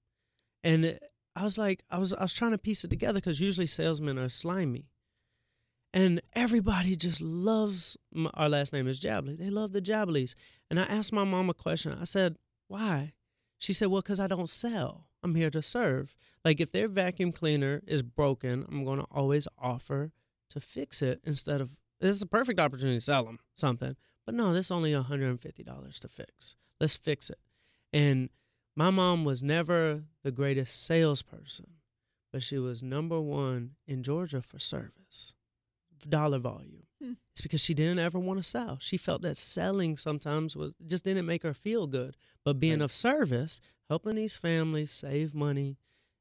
And 0.65 0.99
I 1.37 1.44
was 1.44 1.59
like, 1.59 1.85
I 1.91 1.99
was, 1.99 2.12
I 2.15 2.23
was 2.23 2.35
trying 2.35 2.53
to 2.53 2.59
piece 2.59 2.85
it 2.85 2.88
together 2.88 3.19
because 3.19 3.41
usually 3.41 3.67
salesmen 3.67 4.19
are 4.19 4.29
slimy 4.29 4.87
and 5.94 6.20
everybody 6.32 6.96
just 6.96 7.23
loves 7.23 7.96
m 8.14 8.29
our 8.35 8.49
last 8.49 8.73
name 8.73 8.88
is 8.88 9.00
Jabaley. 9.00 9.38
They 9.38 9.49
love 9.49 9.70
the 9.73 9.81
Jabaleys. 9.81 10.35
And 10.69 10.81
I 10.81 10.82
asked 10.82 11.12
my 11.12 11.23
mom 11.23 11.49
a 11.49 11.55
question. 11.55 11.96
I 11.99 12.05
said, 12.05 12.37
"Why?" 12.67 13.12
She 13.58 13.73
said, 13.73 13.87
"Well, 13.87 14.02
because 14.02 14.20
I 14.20 14.26
don't 14.26 14.49
sell. 14.49 15.06
I'm 15.23 15.37
here 15.37 15.50
to 15.50 15.62
serve. 15.62 16.14
Like 16.44 16.61
if 16.61 16.73
their 16.73 16.88
vacuum 16.88 17.31
cleaner 17.31 17.81
is 17.87 18.02
broken, 18.02 18.67
I'm 18.69 18.85
going 18.85 18.99
to 18.99 19.06
always 19.11 19.46
offer 19.56 20.11
to 20.50 20.61
fix 20.61 21.00
it 21.00 21.20
instead 21.24 21.60
of 21.60 21.77
this 22.01 22.17
is 22.17 22.22
a 22.22 22.27
perfect 22.27 22.58
opportunity 22.58 22.98
to 22.98 23.01
sell 23.13 23.24
them 23.24 23.39
something. 23.55 23.96
But 24.27 24.34
no, 24.34 24.53
this 24.53 24.67
is 24.67 24.70
only 24.72 24.93
$150 24.93 26.01
to 26.01 26.08
fix. 26.08 26.56
Let's 26.81 26.96
fix 26.96 27.31
it." 27.31 27.39
And 27.93 28.31
my 28.74 28.91
mom 28.91 29.24
was 29.24 29.44
never 29.44 30.03
the 30.24 30.32
greatest 30.32 30.84
salesperson, 30.84 31.74
but 32.32 32.43
she 32.43 32.58
was 32.58 32.82
number 32.82 33.20
one 33.20 33.77
in 33.86 34.03
Georgia 34.03 34.43
for 34.43 34.58
service 34.58 35.04
dollar 36.08 36.39
volume. 36.39 36.82
Hmm. 37.03 37.13
It's 37.32 37.41
because 37.41 37.60
she 37.60 37.74
didn't 37.74 37.98
ever 37.98 38.19
want 38.19 38.39
to 38.39 38.43
sell. 38.43 38.79
She 38.81 38.96
felt 38.96 39.22
that 39.22 39.36
selling 39.36 39.96
sometimes 39.96 40.56
was 40.56 40.72
just 40.86 41.05
didn't 41.05 41.27
make 41.27 41.43
her 41.43 41.55
feel 41.55 41.86
good. 41.86 42.17
But 42.44 42.60
being 42.60 42.79
Right. 42.81 42.84
of 42.84 42.93
service, 42.93 43.60
helping 43.89 44.15
these 44.17 44.36
families 44.36 44.91
save 44.91 45.34
money, 45.34 45.79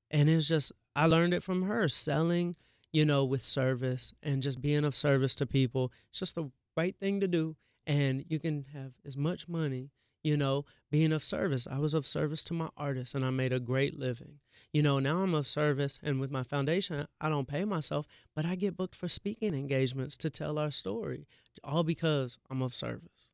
and 0.09 0.29
it's 0.29 0.47
just 0.47 0.71
I 0.95 1.05
learned 1.07 1.33
it 1.33 1.43
from 1.43 1.63
her 1.63 1.89
selling, 1.89 2.55
you 2.91 3.03
know, 3.05 3.25
with 3.25 3.43
service 3.43 4.13
and 4.21 4.43
just 4.43 4.61
being 4.61 4.85
of 4.85 4.95
service 4.95 5.35
to 5.35 5.45
people. 5.45 5.91
It's 6.09 6.19
just 6.19 6.35
the 6.35 6.51
right 6.77 6.95
thing 6.99 7.19
to 7.19 7.27
do, 7.27 7.55
and 7.87 8.23
you 8.29 8.39
can 8.39 8.65
have 8.73 8.93
as 9.05 9.15
much 9.17 9.47
money. 9.47 9.91
You 10.23 10.37
know, 10.37 10.65
being 10.91 11.11
of 11.11 11.23
service. 11.23 11.67
I 11.69 11.79
was 11.79 11.93
of 11.93 12.07
service 12.07 12.43
to 12.45 12.53
my 12.53 12.69
artists 12.77 13.15
and 13.15 13.25
I 13.25 13.29
made 13.31 13.51
a 13.53 13.59
great 13.59 13.99
living. 13.99 14.39
You 14.71 14.81
know, 14.83 14.99
now 14.99 15.21
I'm 15.21 15.33
of 15.33 15.47
service 15.47 15.99
and 16.03 16.19
with 16.19 16.31
my 16.31 16.43
foundation, 16.43 17.07
I 17.21 17.29
don't 17.29 17.47
pay 17.47 17.65
myself, 17.65 18.07
but 18.35 18.45
I 18.45 18.55
get 18.55 18.77
booked 18.77 18.95
for 18.95 19.07
speaking 19.09 19.53
engagements 19.53 20.17
to 20.17 20.29
tell 20.29 20.57
our 20.59 20.71
story, 20.71 21.27
all 21.63 21.83
because 21.83 22.37
I'm 22.49 22.61
of 22.61 22.73
service. 22.73 23.31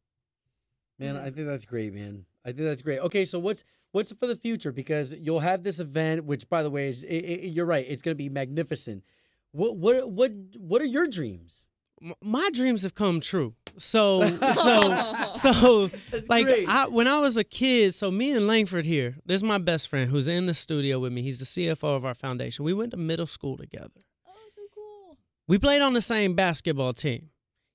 man. 1.00 1.18
I 1.18 1.30
think 1.32 1.48
that's 1.48 1.66
great, 1.66 1.94
man. 1.94 2.26
I 2.46 2.50
think 2.50 2.64
that's 2.64 2.82
great. 2.82 3.00
Okay, 3.00 3.26
so 3.26 3.40
what's 3.40 3.64
what's 3.92 4.12
for 4.14 4.28
the 4.28 4.36
future? 4.36 4.72
Because 4.72 5.14
you'll 5.14 5.40
have 5.42 5.64
this 5.64 5.80
event, 5.80 6.26
which 6.26 6.50
by 6.50 6.64
the 6.64 6.70
way 6.70 6.90
is 6.90 7.04
i 7.04 7.14
i 7.14 7.18
you're 7.44 7.66
right. 7.66 7.86
It's 7.88 8.02
going 8.02 8.16
to 8.16 8.18
be 8.24 8.30
magnificent. 8.30 9.04
What 9.52 9.78
what 9.78 10.10
what 10.10 10.32
what 10.58 10.82
are 10.82 10.86
your 10.86 11.08
dreams? 11.08 11.66
M- 12.04 12.14
My 12.22 12.50
dreams 12.54 12.84
have 12.84 12.96
come 12.96 13.20
true. 13.20 13.56
So, 13.78 14.22
so, 14.54 15.32
so, 15.34 15.88
That's 16.12 16.28
like 16.30 16.46
great. 16.46 16.68
I, 16.68 16.88
when 16.88 17.08
I 17.08 17.20
was 17.20 17.38
a 17.38 17.44
kid, 17.44 17.94
so 17.94 18.12
me 18.12 18.32
and 18.32 18.46
Langford 18.48 18.86
here, 18.86 19.16
there's 19.26 19.44
my 19.44 19.58
best 19.58 19.88
friend 19.88 20.10
who's 20.12 20.28
in 20.28 20.46
the 20.48 20.54
studio 20.54 21.00
with 21.00 21.14
me. 21.14 21.22
He's 21.22 21.40
the 21.40 21.46
CFO 21.46 21.96
of 21.96 22.06
our 22.06 22.14
foundation. 22.14 22.66
We 22.66 22.74
went 22.74 22.92
to 22.92 22.98
middle 22.98 23.26
school 23.26 23.56
together. 23.58 23.90
Oh, 24.28 24.32
so 24.56 24.62
cool. 24.76 25.18
We 25.48 25.58
played 25.58 25.82
on 25.82 25.94
the 25.94 26.02
same 26.02 26.34
basketball 26.36 26.94
team. 26.94 27.30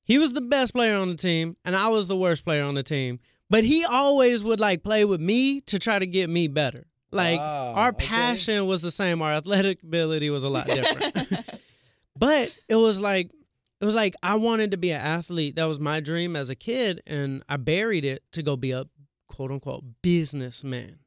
He 0.05 0.19
was 0.19 0.35
the 0.35 0.43
best 0.43 0.75
player 0.75 0.97
on 0.97 1.09
the 1.09 1.17
team, 1.17 1.57
and 1.65 1.75
I 1.75 1.89
was 1.89 2.09
the 2.09 2.17
worst 2.17 2.45
player 2.45 2.63
on 2.65 2.75
the 2.75 2.83
team. 2.83 3.21
But 3.49 3.65
he 3.65 3.85
always 3.85 4.45
would 4.45 4.61
like 4.61 4.83
play 4.83 5.05
with 5.07 5.21
me 5.21 5.61
to 5.63 5.79
try 5.79 5.99
to 5.99 6.07
get 6.07 6.29
me 6.29 6.49
better. 6.49 6.87
Like 7.11 7.39
Wow, 7.41 7.73
our 7.75 7.89
okay. 7.91 8.05
passion 8.05 8.67
was 8.67 8.83
the 8.83 8.91
same. 8.91 9.23
Our 9.23 9.33
athletic 9.33 9.83
ability 9.83 10.29
was 10.29 10.45
a 10.45 10.49
lot 10.51 10.67
different. 10.67 11.49
but 12.19 12.53
it 12.69 12.75
was 12.75 13.01
like 13.01 13.31
it 13.81 13.85
was 13.85 13.95
like 13.95 14.15
I 14.23 14.37
wanted 14.37 14.71
to 14.71 14.77
be 14.77 14.91
an 14.91 15.01
athlete. 15.01 15.57
That 15.57 15.65
was 15.65 15.79
my 15.81 16.01
dream 16.01 16.37
as 16.37 16.51
a 16.51 16.55
kid, 16.55 17.03
and 17.07 17.43
I 17.49 17.57
buried 17.57 18.05
it 18.05 18.23
to 18.33 18.43
go 18.43 18.57
be 18.57 18.71
a 18.73 18.87
quote 19.29 19.51
unquote 19.51 19.85
businessman. 20.03 21.01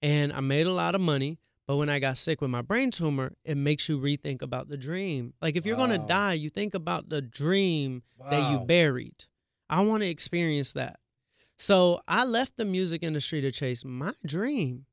And 0.00 0.32
I 0.32 0.40
made 0.40 0.66
a 0.66 0.72
lot 0.72 0.94
of 0.94 1.00
money, 1.00 1.38
but 1.66 1.76
when 1.76 1.88
I 1.88 1.98
got 1.98 2.18
sick 2.18 2.40
with 2.40 2.50
my 2.50 2.62
brain 2.62 2.90
tumor, 2.90 3.32
it 3.44 3.56
makes 3.56 3.88
you 3.88 3.98
rethink 3.98 4.42
about 4.42 4.68
the 4.68 4.76
dream. 4.76 5.32
Like 5.40 5.56
if 5.56 5.64
you're 5.66 5.76
gonna 5.76 6.06
die, 6.06 6.34
you 6.34 6.50
think 6.50 6.74
about 6.74 7.08
the 7.08 7.22
dream 7.22 8.02
that 8.30 8.50
you 8.52 8.58
buried. 8.58 9.24
I 9.68 9.80
want 9.80 10.02
to 10.02 10.08
experience 10.08 10.72
that. 10.72 11.00
So 11.56 12.00
I 12.06 12.24
left 12.24 12.56
the 12.56 12.64
music 12.64 13.02
industry 13.02 13.40
to 13.40 13.50
chase 13.50 13.84
my 13.84 14.12
dream. 14.26 14.86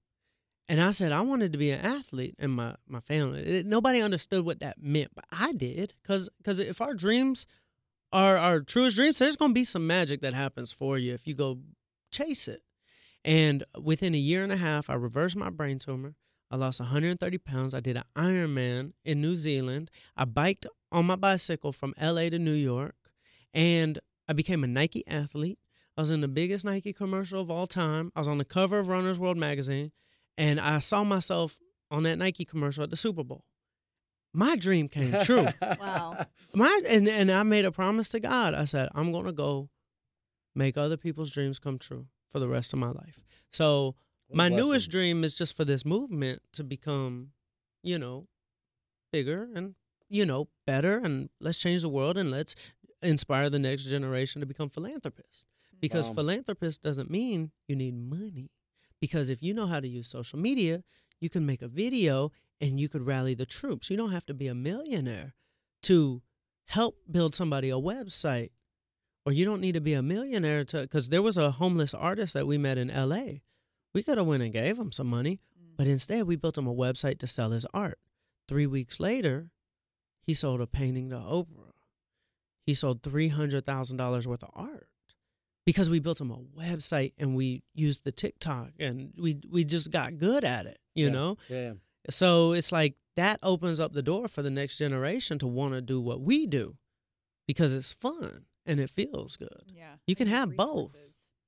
And 0.69 0.79
I 0.79 0.91
said 0.91 1.11
I 1.11 1.21
wanted 1.21 1.51
to 1.51 1.57
be 1.57 1.71
an 1.71 1.81
athlete 1.85 2.35
and 2.39 2.53
my, 2.53 2.75
my 2.87 3.01
family. 3.01 3.41
it- 3.41 3.65
nobody 3.65 4.01
understood 4.01 4.45
what 4.45 4.59
that 4.61 4.81
meant, 4.81 5.11
but 5.13 5.25
I 5.31 5.51
did. 5.51 5.95
Cause, 6.03 6.29
cause 6.43 6.59
if 6.59 6.79
our 6.81 6.93
dreams 6.93 7.45
are 8.13 8.37
our 8.37 8.61
truest 8.61 8.95
dreams, 8.95 9.19
there's 9.19 9.35
gonna 9.35 9.53
be 9.53 9.63
some 9.65 9.85
magic 9.87 10.21
that 10.21 10.33
happens 10.33 10.71
for 10.71 10.97
you 10.97 11.13
if 11.13 11.27
you 11.27 11.33
go 11.33 11.59
chase 12.11 12.47
it. 12.47 12.61
And 13.23 13.63
within 13.81 14.15
a 14.15 14.17
year 14.17 14.43
and 14.43 14.51
a 14.51 14.57
half, 14.57 14.89
I 14.89 14.93
reversed 14.95 15.35
my 15.35 15.49
brain 15.49 15.77
tumor. 15.79 16.15
I 16.49 16.55
lost 16.57 16.79
130 16.79 17.37
pounds. 17.37 17.73
I 17.73 17.79
did 17.79 17.95
an 17.97 18.03
Ironman 18.15 18.93
in 19.05 19.21
New 19.21 19.35
Zealand. 19.35 19.89
I 20.17 20.25
biked 20.25 20.65
on 20.91 21.05
my 21.05 21.15
bicycle 21.15 21.71
from 21.71 21.93
LA 22.01 22.29
to 22.29 22.39
New 22.39 22.51
York. 22.53 22.95
And 23.53 23.99
I 24.27 24.33
became 24.33 24.63
a 24.63 24.67
Nike 24.67 25.05
athlete. 25.07 25.59
I 25.97 26.01
was 26.01 26.11
in 26.11 26.21
the 26.21 26.27
biggest 26.27 26.65
Nike 26.65 26.93
commercial 26.93 27.41
of 27.41 27.51
all 27.51 27.67
time. 27.67 28.11
I 28.15 28.19
was 28.19 28.27
on 28.27 28.37
the 28.37 28.45
cover 28.45 28.79
of 28.79 28.87
Runner's 28.87 29.19
World 29.19 29.37
magazine. 29.37 29.91
And 30.37 30.59
I 30.59 30.79
saw 30.79 31.03
myself 31.03 31.59
on 31.89 32.03
that 32.03 32.17
Nike 32.17 32.45
commercial 32.45 32.83
at 32.83 32.89
the 32.89 32.97
Super 32.97 33.23
Bowl. 33.23 33.43
My 34.33 34.55
dream 34.55 34.87
came 34.87 35.17
true. 35.19 35.49
Wow. 35.79 36.25
My 36.53 36.81
and, 36.87 37.07
and 37.07 37.31
I 37.31 37.43
made 37.43 37.65
a 37.65 37.71
promise 37.71 38.09
to 38.09 38.19
God. 38.19 38.53
I 38.53 38.65
said, 38.65 38.89
I'm 38.93 39.11
gonna 39.11 39.31
go 39.31 39.69
make 40.55 40.77
other 40.77 40.97
people's 40.97 41.31
dreams 41.31 41.59
come 41.59 41.77
true 41.79 42.07
for 42.31 42.39
the 42.39 42.47
rest 42.47 42.73
of 42.73 42.79
my 42.79 42.89
life. 42.91 43.19
So 43.51 43.95
What 44.27 44.37
my 44.37 44.49
newest 44.49 44.89
dream 44.89 45.23
is 45.23 45.35
just 45.35 45.55
for 45.55 45.63
this 45.65 45.85
movement 45.85 46.41
to 46.53 46.63
become, 46.63 47.29
you 47.83 47.97
know, 47.99 48.27
bigger 49.11 49.47
and 49.55 49.75
you 50.09 50.25
know 50.25 50.49
better, 50.67 50.97
and 50.97 51.29
let's 51.39 51.57
change 51.57 51.81
the 51.83 51.89
world 51.89 52.17
and 52.17 52.31
let's 52.31 52.53
inspire 53.01 53.49
the 53.49 53.59
next 53.59 53.85
generation 53.85 54.41
to 54.41 54.45
become 54.45 54.69
philanthropists. 54.69 55.45
Because 55.79 56.07
Wow. 56.09 56.15
philanthropist 56.15 56.81
doesn't 56.83 57.09
mean 57.09 57.51
you 57.67 57.75
need 57.75 57.95
money. 57.95 58.51
Because 59.01 59.29
if 59.29 59.41
you 59.41 59.53
know 59.53 59.65
how 59.65 59.79
to 59.79 59.87
use 59.87 60.07
social 60.07 60.39
media, 60.39 60.83
you 61.19 61.29
can 61.29 61.45
make 61.45 61.61
a 61.61 61.67
video 61.67 62.31
and 62.61 62.79
you 62.79 62.87
could 62.87 63.05
rally 63.05 63.33
the 63.33 63.45
troops. 63.45 63.89
You 63.89 63.97
don't 63.97 64.11
have 64.11 64.25
to 64.27 64.33
be 64.33 64.47
a 64.47 64.55
millionaire 64.55 65.33
to 65.83 66.21
help 66.67 66.95
build 67.09 67.33
somebody 67.35 67.71
a 67.71 67.75
website. 67.75 68.51
Or 69.25 69.31
you 69.31 69.43
don't 69.43 69.61
need 69.61 69.73
to 69.73 69.81
be 69.81 69.93
a 69.93 70.01
millionaire 70.01 70.63
to 70.65 70.81
because 70.81 71.09
there 71.09 71.21
was 71.21 71.37
a 71.37 71.51
homeless 71.51 71.93
artist 71.93 72.33
that 72.33 72.47
we 72.47 72.57
met 72.57 72.77
in 72.77 72.87
LA. 72.87 73.39
We 73.93 74.03
could 74.03 74.17
have 74.17 74.27
went 74.27 74.43
and 74.43 74.53
gave 74.53 74.77
him 74.77 74.91
some 74.91 75.07
money, 75.07 75.41
mm. 75.59 75.77
but 75.77 75.85
instead 75.85 76.25
we 76.25 76.37
built 76.37 76.57
him 76.57 76.67
a 76.67 76.73
website 76.73 77.19
to 77.19 77.27
sell 77.27 77.51
his 77.51 77.65
art. 77.73 77.99
Three 78.47 78.65
weeks 78.65 78.99
later, 78.99 79.49
he 80.23 80.33
sold 80.33 80.61
a 80.61 80.67
painting 80.67 81.09
to 81.09 81.17
Oprah. 81.17 81.73
He 82.65 82.73
sold 82.73 83.03
three 83.03 83.27
hundred 83.27 83.65
thousand 83.65 83.97
dollars 83.97 84.27
worth 84.27 84.43
of 84.43 84.49
art 84.53 84.87
because 85.65 85.89
we 85.89 85.99
built 85.99 86.17
them 86.17 86.31
a 86.31 86.37
website 86.37 87.13
and 87.17 87.35
we 87.35 87.63
used 87.73 88.03
the 88.03 88.11
TikTok 88.11 88.69
and 88.79 89.13
we 89.17 89.39
we 89.49 89.63
just 89.63 89.91
got 89.91 90.17
good 90.17 90.43
at 90.43 90.65
it, 90.65 90.79
you 90.95 91.05
Yeah. 91.07 91.11
know. 91.11 91.37
Yeah. 91.49 91.73
So 92.09 92.53
it's 92.53 92.71
like 92.71 92.95
that 93.15 93.39
opens 93.43 93.79
up 93.79 93.93
the 93.93 94.01
door 94.01 94.27
for 94.27 94.41
the 94.41 94.49
next 94.49 94.77
generation 94.77 95.37
to 95.39 95.47
want 95.47 95.73
to 95.73 95.81
do 95.81 95.99
what 96.01 96.21
we 96.21 96.47
do 96.47 96.77
because 97.47 97.73
it's 97.73 97.91
fun 97.91 98.45
and 98.65 98.79
it 98.79 98.89
feels 98.89 99.35
good. 99.35 99.63
Yeah. 99.67 99.95
You 100.07 100.15
can 100.15 100.27
and 100.27 100.35
have 100.35 100.55
both. 100.55 100.97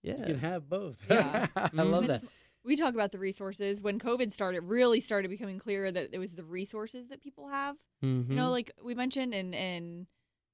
Yeah. 0.03 0.17
You 0.19 0.25
can 0.25 0.39
have 0.39 0.67
both. 0.69 0.97
Yeah. 1.09 1.47
I 1.55 1.69
Mhm. 1.69 1.89
love 1.91 2.07
that. 2.07 2.23
We 2.65 2.75
talk 2.77 2.93
about 2.93 3.11
the 3.11 3.19
resources. 3.19 3.81
When 3.81 3.99
COVID 3.99 4.31
started, 4.31 4.59
it 4.59 4.63
really 4.63 4.99
started 5.01 5.27
becoming 5.29 5.59
clear 5.59 5.91
that 5.91 6.09
it 6.13 6.17
was 6.19 6.33
the 6.33 6.43
resources 6.45 7.07
that 7.09 7.21
people 7.21 7.49
have. 7.49 7.75
mm-hmm. 8.03 8.31
You 8.31 8.37
know, 8.37 8.51
like 8.51 8.71
we 8.81 8.95
mentioned, 8.95 9.33
and 9.33 9.53
and 9.55 10.07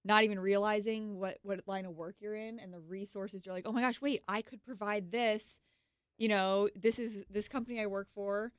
not 0.05 0.23
even 0.23 0.39
realizing 0.39 1.19
what 1.19 1.37
what 1.43 1.59
line 1.67 1.85
of 1.85 1.95
work 1.95 2.15
you're 2.19 2.35
in 2.35 2.59
and 2.59 2.73
the 2.73 2.79
resources. 2.79 3.45
You're 3.45 3.53
like, 3.55 3.67
oh 3.67 3.71
my 3.71 3.81
gosh, 3.81 4.01
wait, 4.01 4.23
I 4.27 4.41
could 4.41 4.63
provide 4.63 5.11
this. 5.11 5.59
You 6.17 6.27
know, 6.27 6.69
this 6.75 6.99
is 6.99 7.23
this 7.29 7.47
company 7.47 7.79
I 7.81 7.87
work 7.87 8.07
for. 8.13 8.51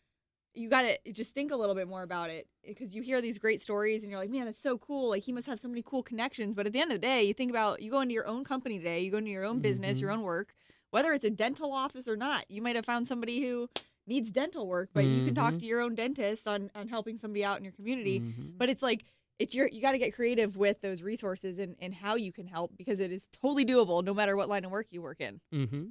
You 0.55 0.69
got 0.69 0.83
to 0.83 1.13
just 1.13 1.33
think 1.33 1.53
a 1.53 1.57
little 1.57 1.77
bit 1.77 1.87
more 1.89 2.03
about 2.03 2.31
it 2.31 2.49
because 2.67 2.95
you 2.95 3.03
hear 3.03 3.21
these 3.23 3.39
great 3.39 3.63
stories 3.63 4.03
and 4.03 4.11
you're 4.11 4.21
like, 4.21 4.31
man, 4.31 4.47
that's 4.47 4.61
so 4.61 4.79
cool. 4.79 5.09
Like 5.11 5.23
he 5.23 5.33
must 5.33 5.47
have 5.47 5.61
so 5.61 5.69
many 5.69 5.83
cool 5.83 6.03
connections. 6.03 6.57
But 6.57 6.67
at 6.67 6.73
the 6.73 6.81
end 6.81 6.91
of 6.91 7.01
the 7.01 7.07
day, 7.07 7.23
you 7.23 7.35
think 7.35 7.51
about 7.51 7.81
you 7.83 7.91
go 7.91 8.01
into 8.01 8.15
your 8.15 8.27
own 8.27 8.45
company 8.45 8.79
today, 8.79 9.01
you 9.01 9.11
go 9.13 9.19
into 9.19 9.31
your 9.31 9.45
own 9.45 9.61
business, 9.61 10.01
your 10.01 10.11
Mhm. 10.11 10.15
own 10.15 10.23
work, 10.23 10.55
whether 10.91 11.13
it's 11.13 11.25
a 11.25 11.31
dental 11.31 11.73
office 11.73 12.09
or 12.09 12.17
not. 12.17 12.51
You 12.51 12.63
might 12.63 12.75
have 12.77 12.85
found 12.85 13.07
somebody 13.07 13.41
who 13.43 13.69
needs 14.07 14.31
dental 14.31 14.67
work, 14.67 14.91
but 14.93 15.07
you 15.07 15.23
can 15.23 15.35
talk 15.35 15.55
Mhm. 15.55 15.61
to 15.61 15.67
your 15.67 15.81
own 15.81 15.95
dentist 15.95 16.49
on 16.49 16.71
on 16.75 16.89
helping 16.89 17.19
somebody 17.19 17.45
out 17.45 17.59
in 17.59 17.65
your 17.65 17.73
community 17.73 18.21
Mhm. 18.21 18.59
but 18.59 18.69
it's 18.69 18.83
like 18.83 19.05
it's 19.41 19.55
your 19.55 19.67
you 19.69 19.81
got 19.81 19.93
to 19.93 19.99
get 19.99 20.15
creative 20.15 20.57
with 20.57 20.81
those 20.83 21.03
resources 21.03 21.59
and, 21.59 21.75
and 21.81 21.95
how 21.95 22.15
you 22.15 22.33
can 22.33 22.47
help 22.47 22.71
because 22.77 23.01
it 23.01 23.11
is 23.11 23.23
totally 23.41 23.65
doable 23.65 24.05
no 24.05 24.15
matter 24.15 24.37
what 24.37 24.49
line 24.49 24.65
of 24.65 24.71
work 24.71 24.87
you 24.91 25.03
work 25.03 25.21
in 25.21 25.41
Mm-hmm. 25.53 25.85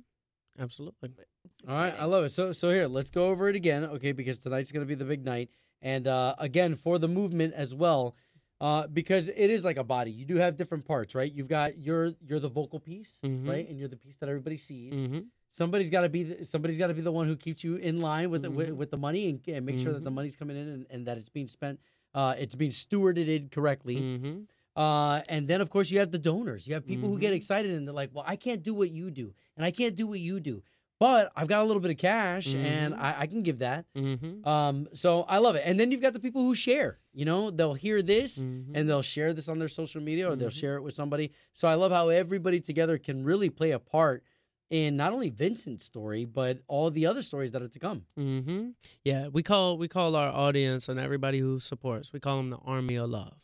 Absolutely. 0.60 1.10
It's 1.18 1.70
All 1.70 1.76
right, 1.76 1.96
I 1.98 2.06
love 2.06 2.26
it. 2.26 2.30
So 2.30 2.52
so 2.52 2.70
here, 2.70 2.88
let's 2.88 3.10
go 3.10 3.28
over 3.28 3.48
it 3.50 3.56
again, 3.56 3.84
okay? 3.86 4.12
Because 4.12 4.40
tonight's 4.40 4.72
gonna 4.72 4.86
be 4.86 4.96
the 4.96 5.06
big 5.06 5.24
night, 5.26 5.50
and 5.82 6.06
uh, 6.08 6.36
again 6.38 6.76
for 6.76 7.00
the 7.00 7.08
movement 7.08 7.54
as 7.54 7.74
well, 7.74 8.16
uh, 8.60 8.88
because 8.88 9.30
it 9.30 9.50
is 9.50 9.64
like 9.64 9.78
a 9.78 9.84
body. 9.86 10.12
You 10.12 10.26
do 10.26 10.36
have 10.36 10.58
different 10.58 10.86
parts, 10.86 11.16
right? 11.16 11.32
You've 11.32 11.48
got 11.48 11.78
you're 11.78 12.12
you're 12.28 12.42
the 12.42 12.50
vocal 12.50 12.80
piece, 12.80 13.20
Mhm. 13.24 13.48
right? 13.48 13.70
And 13.70 13.80
you're 13.80 13.88
the 13.88 13.96
piece 13.96 14.18
that 14.18 14.28
everybody 14.28 14.58
sees. 14.58 14.94
Mm-hmm. 14.94 15.20
Somebody's 15.52 15.90
got 15.90 16.02
to 16.02 16.10
be 16.10 16.24
the, 16.24 16.46
somebody's 16.46 16.78
got 16.78 16.88
to 16.88 16.94
be 16.94 17.02
the 17.02 17.12
one 17.12 17.26
who 17.28 17.38
keeps 17.38 17.64
you 17.64 17.78
in 17.78 18.02
line 18.02 18.30
with 18.30 18.42
the, 18.42 18.52
with, 18.52 18.70
Mhm. 18.70 18.76
with 18.76 18.92
the 18.92 18.98
money 18.98 19.30
and, 19.30 19.40
and 19.48 19.66
make 19.66 19.80
sure 19.80 19.94
that 19.94 20.04
the 20.04 20.12
Mhm. 20.12 20.16
money's 20.16 20.36
coming 20.36 20.58
in 20.58 20.68
and, 20.68 20.86
and 20.90 21.06
that 21.08 21.18
it's 21.18 21.30
being 21.30 21.48
spent, 21.48 21.80
uh, 22.14 22.36
it's 22.38 22.56
being 22.56 22.72
stewarded 22.72 23.28
in 23.28 23.50
correctly. 23.50 23.98
Mm-hmm. 23.98 24.40
Uh, 24.76 25.22
and 25.30 25.48
then 25.48 25.62
of 25.62 25.70
course 25.70 25.92
you 25.92 26.00
have 26.00 26.12
the 26.12 26.20
donors. 26.20 26.66
You 26.68 26.74
have 26.76 26.86
people 26.86 27.10
who 27.10 27.20
get 27.20 27.34
Mhm. 27.34 27.38
excited 27.38 27.72
and 27.72 27.88
they're 27.88 27.94
like, 27.94 28.12
"Well, 28.14 28.24
I 28.28 28.36
can't 28.36 28.64
do 28.64 28.74
what 28.74 28.92
you 28.92 29.12
do, 29.12 29.34
and 29.58 29.66
I 29.66 29.72
can't 29.72 29.96
do 29.96 30.08
what 30.08 30.20
you 30.22 30.40
do, 30.40 30.64
but 31.00 31.32
I've 31.36 31.48
got 31.48 31.64
a 31.64 31.68
little 31.68 31.82
bit 31.82 31.92
of 31.92 31.98
cash 31.98 32.54
and 32.54 32.94
Mhm. 32.94 33.00
I, 33.00 33.22
I 33.22 33.28
can 33.28 33.44
give 33.44 33.60
that." 33.60 33.86
Mm-hmm. 33.96 34.48
Um, 34.48 34.88
so 34.94 35.24
I 35.24 35.40
love 35.40 35.56
it. 35.56 35.64
And 35.66 35.78
then 35.80 35.92
you've 35.92 36.02
got 36.02 36.14
the 36.14 36.20
people 36.20 36.44
who 36.44 36.56
share. 36.56 37.00
You 37.14 37.26
know, 37.26 37.52
they'll 37.52 37.74
hear 37.74 38.02
this 38.02 38.40
Mhm. 38.40 38.72
and 38.74 38.88
they'll 38.90 39.02
share 39.02 39.34
this 39.34 39.50
on 39.50 39.60
their 39.60 39.68
social 39.68 40.02
media 40.02 40.30
or 40.30 40.36
they'll 40.38 40.50
share 40.50 40.76
it 40.78 40.82
with 40.82 40.94
somebody. 40.94 41.32
So 41.54 41.68
I 41.68 41.74
love 41.74 41.92
how 41.92 42.08
everybody 42.10 42.62
together 42.62 42.98
can 42.98 43.24
really 43.26 43.50
play 43.50 43.72
a 43.72 43.80
part 43.80 44.24
in 44.70 44.96
not 44.96 45.14
only 45.14 45.30
Vincent's 45.30 45.86
story 45.86 46.26
but 46.26 46.60
all 46.68 46.92
the 46.92 47.06
other 47.06 47.22
stories 47.22 47.52
that 47.52 47.62
are 47.62 47.68
to 47.68 47.80
come. 47.80 48.06
Mm-hmm. 48.18 48.70
Yeah, 49.04 49.28
we 49.28 49.44
call 49.44 49.78
we 49.78 49.88
call 49.88 50.16
our 50.16 50.30
audience 50.30 50.90
and 50.90 51.00
everybody 51.00 51.40
who 51.40 51.60
supports. 51.60 52.14
We 52.14 52.20
call 52.20 52.38
them 52.38 52.50
the 52.50 52.58
army 52.58 52.96
of 52.96 53.10
love, 53.10 53.38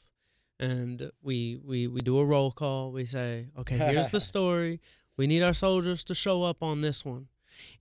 and 0.60 1.12
we 1.22 1.60
we 1.63 1.88
we 1.88 2.01
do 2.01 2.20
a 2.20 2.25
roll 2.25 2.51
call. 2.51 2.91
We 2.91 3.05
say, 3.05 3.48
okay, 3.58 3.77
here's 3.77 4.10
the 4.10 4.22
story. 4.34 4.82
We 5.17 5.27
need 5.27 5.44
our 5.44 5.53
soldiers 5.53 6.03
to 6.05 6.13
show 6.13 6.44
up 6.44 6.62
on 6.62 6.82
this 6.82 7.05
one, 7.05 7.27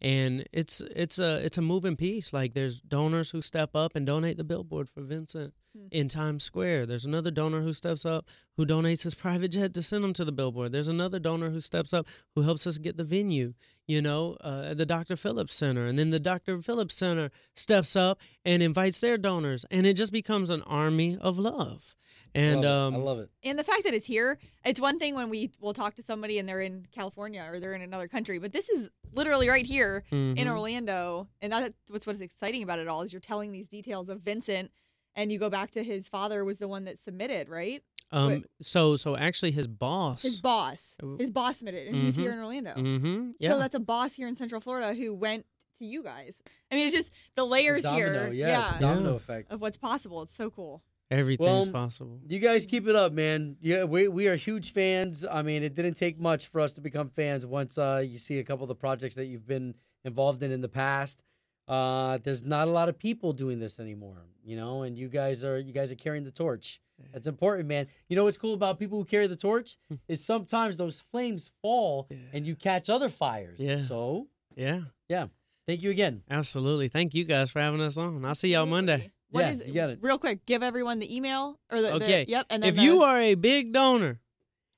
and 0.00 0.44
it's 0.52 0.80
it's 0.80 1.18
a 1.18 1.36
it's 1.44 1.58
a 1.58 1.62
moving 1.62 1.96
piece. 1.96 2.32
Like 2.32 2.54
there's 2.54 2.80
donors 2.80 3.30
who 3.30 3.42
step 3.42 3.74
up 3.74 3.94
and 3.94 4.06
donate 4.06 4.36
the 4.36 4.44
billboard 4.44 4.88
for 4.90 5.02
Vincent 5.02 5.54
Hmm. 5.76 5.86
in 5.90 6.08
Times 6.08 6.44
Square. 6.44 6.86
There's 6.86 7.04
another 7.04 7.32
donor 7.32 7.62
who 7.62 7.72
steps 7.72 8.06
up 8.06 8.26
who 8.56 8.64
donates 8.64 9.02
his 9.02 9.14
private 9.14 9.48
jet 9.48 9.74
to 9.74 9.82
send 9.82 10.04
him 10.04 10.12
to 10.12 10.24
the 10.24 10.30
billboard. 10.30 10.70
There's 10.70 10.86
another 10.86 11.18
donor 11.18 11.50
who 11.50 11.60
steps 11.60 11.92
up 11.92 12.06
who 12.36 12.42
helps 12.42 12.64
us 12.66 12.78
get 12.78 12.96
the 12.96 13.02
venue. 13.04 13.54
You 13.86 14.00
know, 14.00 14.36
uh, 14.42 14.68
at 14.70 14.78
the 14.78 14.86
Dr. 14.86 15.14
Phillips 15.14 15.54
Center, 15.54 15.84
and 15.86 15.98
then 15.98 16.08
the 16.10 16.18
Dr. 16.20 16.58
Phillips 16.62 16.94
Center 16.94 17.30
steps 17.54 17.96
up 17.96 18.18
and 18.42 18.62
invites 18.62 19.00
their 19.00 19.18
donors, 19.18 19.66
and 19.70 19.84
it 19.86 19.94
just 19.94 20.10
becomes 20.12 20.48
an 20.48 20.62
army 20.62 21.18
of 21.20 21.38
love. 21.38 21.94
And 22.34 22.62
Love 22.62 22.94
um, 22.94 22.94
I 22.94 22.98
love 23.04 23.18
it. 23.20 23.30
and 23.44 23.58
the 23.58 23.62
fact 23.64 23.84
that 23.84 23.94
it's 23.94 24.06
here 24.06 24.38
it's 24.64 24.80
one 24.80 24.98
thing 24.98 25.14
when 25.14 25.30
we 25.30 25.50
will 25.60 25.74
talk 25.74 25.94
to 25.96 26.02
somebody 26.02 26.38
and 26.38 26.48
they're 26.48 26.60
in 26.60 26.86
california 26.92 27.46
or 27.48 27.60
they're 27.60 27.74
in 27.74 27.82
another 27.82 28.08
country 28.08 28.38
but 28.40 28.52
this 28.52 28.68
is 28.68 28.90
literally 29.12 29.48
right 29.48 29.66
here 29.66 30.02
in 30.10 30.34
mhm. 30.36 30.50
orlando 30.50 31.28
and 31.40 31.52
that's 31.52 31.74
what's 31.88 32.06
what's 32.06 32.20
exciting 32.20 32.62
about 32.64 32.78
it 32.80 32.88
all 32.88 33.02
is 33.02 33.12
you're 33.12 33.20
telling 33.20 33.52
these 33.52 33.68
details 33.68 34.08
of 34.08 34.20
vincent 34.22 34.72
and 35.14 35.30
you 35.30 35.38
go 35.38 35.48
back 35.48 35.70
to 35.70 35.84
his 35.84 36.08
father 36.08 36.44
was 36.44 36.58
the 36.58 36.66
one 36.66 36.84
that 36.86 37.00
submitted 37.02 37.48
right 37.48 37.82
Um, 38.10 38.28
Wait. 38.28 38.46
so 38.62 38.96
so 38.96 39.16
actually, 39.16 39.52
his 39.52 39.66
boss. 39.68 40.22
his 40.22 40.40
boss 40.40 40.96
Uh, 41.02 41.16
his 41.18 41.30
boss 41.30 41.58
submitted 41.58 41.86
and 41.88 41.96
he's 41.96 42.14
Mhm. 42.16 42.20
here 42.20 42.32
in 42.32 42.38
orlando 42.38 42.74
Mm-hmm. 42.74 43.30
Yeah. 43.38 43.50
So 43.50 43.58
that's 43.60 43.74
a 43.76 43.80
boss 43.80 44.12
here 44.14 44.26
in 44.28 44.36
Central 44.36 44.60
Florida 44.60 44.92
who 44.94 45.14
went 45.14 45.46
to 45.78 45.84
you 45.84 46.02
guys. 46.04 46.34
I 46.70 46.76
mean, 46.76 46.86
it's 46.86 46.94
just 46.94 47.12
the 47.34 47.44
layers 47.44 47.82
The 47.82 47.90
domino, 47.90 48.24
here. 48.24 48.32
Yeah, 48.32 48.68
it's 48.68 48.76
a 48.76 48.80
domino 48.80 49.10
Yeah. 49.10 49.16
effect. 49.16 49.50
Of 49.52 49.60
what's 49.60 49.76
possible. 49.78 50.22
It's 50.22 50.34
so 50.36 50.50
cool. 50.50 50.82
Everything's 51.10 51.66
Well, 51.66 51.66
possible. 51.72 52.18
You 52.26 52.38
guys 52.38 52.64
keep 52.66 52.88
it 52.88 52.96
up, 52.96 53.12
man. 53.12 53.56
Yeah, 53.60 53.84
we 53.84 54.08
we 54.08 54.26
are 54.28 54.36
huge 54.36 54.72
fans. 54.72 55.24
I 55.24 55.42
mean, 55.42 55.62
it 55.62 55.74
didn't 55.74 55.94
take 55.94 56.18
much 56.18 56.46
for 56.48 56.60
us 56.60 56.72
to 56.74 56.80
become 56.80 57.08
fans 57.10 57.44
once 57.46 57.76
uh, 57.78 58.02
you 58.04 58.18
see 58.18 58.38
a 58.38 58.44
couple 58.44 58.64
of 58.64 58.68
the 58.68 58.74
projects 58.74 59.14
that 59.16 59.26
you've 59.26 59.46
been 59.46 59.74
involved 60.04 60.42
in 60.42 60.50
in 60.50 60.60
the 60.60 60.68
past. 60.68 61.22
Uh, 61.68 62.18
there's 62.24 62.42
not 62.44 62.68
a 62.68 62.70
lot 62.70 62.88
of 62.88 62.98
people 62.98 63.32
doing 63.32 63.58
this 63.58 63.78
anymore, 63.80 64.24
you 64.44 64.56
know, 64.56 64.82
and 64.82 64.96
you 64.98 65.08
guys 65.08 65.44
are 65.44 65.58
you 65.58 65.72
guys 65.72 65.92
are 65.92 65.96
carrying 65.96 66.24
the 66.24 66.30
torch. 66.30 66.80
That's 67.12 67.26
important, 67.26 67.68
man. 67.68 67.86
You 68.08 68.16
know 68.16 68.24
what's 68.24 68.38
cool 68.38 68.54
about 68.54 68.78
people 68.78 68.98
who 68.98 69.04
carry 69.04 69.26
the 69.26 69.36
torch 69.36 69.76
is 70.08 70.24
sometimes 70.24 70.76
those 70.76 71.00
flames 71.10 71.50
fall 71.60 72.06
Yeah. 72.08 72.16
and 72.32 72.46
you 72.46 72.54
catch 72.54 72.88
other 72.88 73.08
fires. 73.08 73.58
Yeah. 73.58 73.82
So 73.82 74.28
Yeah, 74.56 74.82
Yeah. 75.08 75.26
thank 75.66 75.82
you 75.82 75.90
again. 75.90 76.22
absolutely. 76.30 76.88
Thank 76.88 77.12
you 77.14 77.24
guys 77.24 77.50
for 77.50 77.60
having 77.60 77.80
us 77.80 77.98
on. 77.98 78.24
I'll 78.24 78.34
see 78.36 78.52
y'all 78.52 78.64
Monday. 78.66 79.10
What 79.34 79.40
Yeah, 79.40 79.50
is- 79.52 79.66
you 79.66 79.74
got 79.74 79.90
it. 79.90 79.98
Real 80.00 80.16
quick, 80.18 80.46
give 80.46 80.62
everyone 80.62 81.00
the 81.00 81.12
email 81.14 81.58
or 81.70 81.82
the, 81.82 81.88
the- 81.88 81.94
Okay. 82.04 82.24
yep. 82.28 82.46
And 82.50 82.62
then 82.62 82.68
If 82.70 82.76
the- 82.76 82.82
you 82.82 83.02
are 83.02 83.18
a 83.20 83.34
big 83.34 83.72
donor 83.72 84.20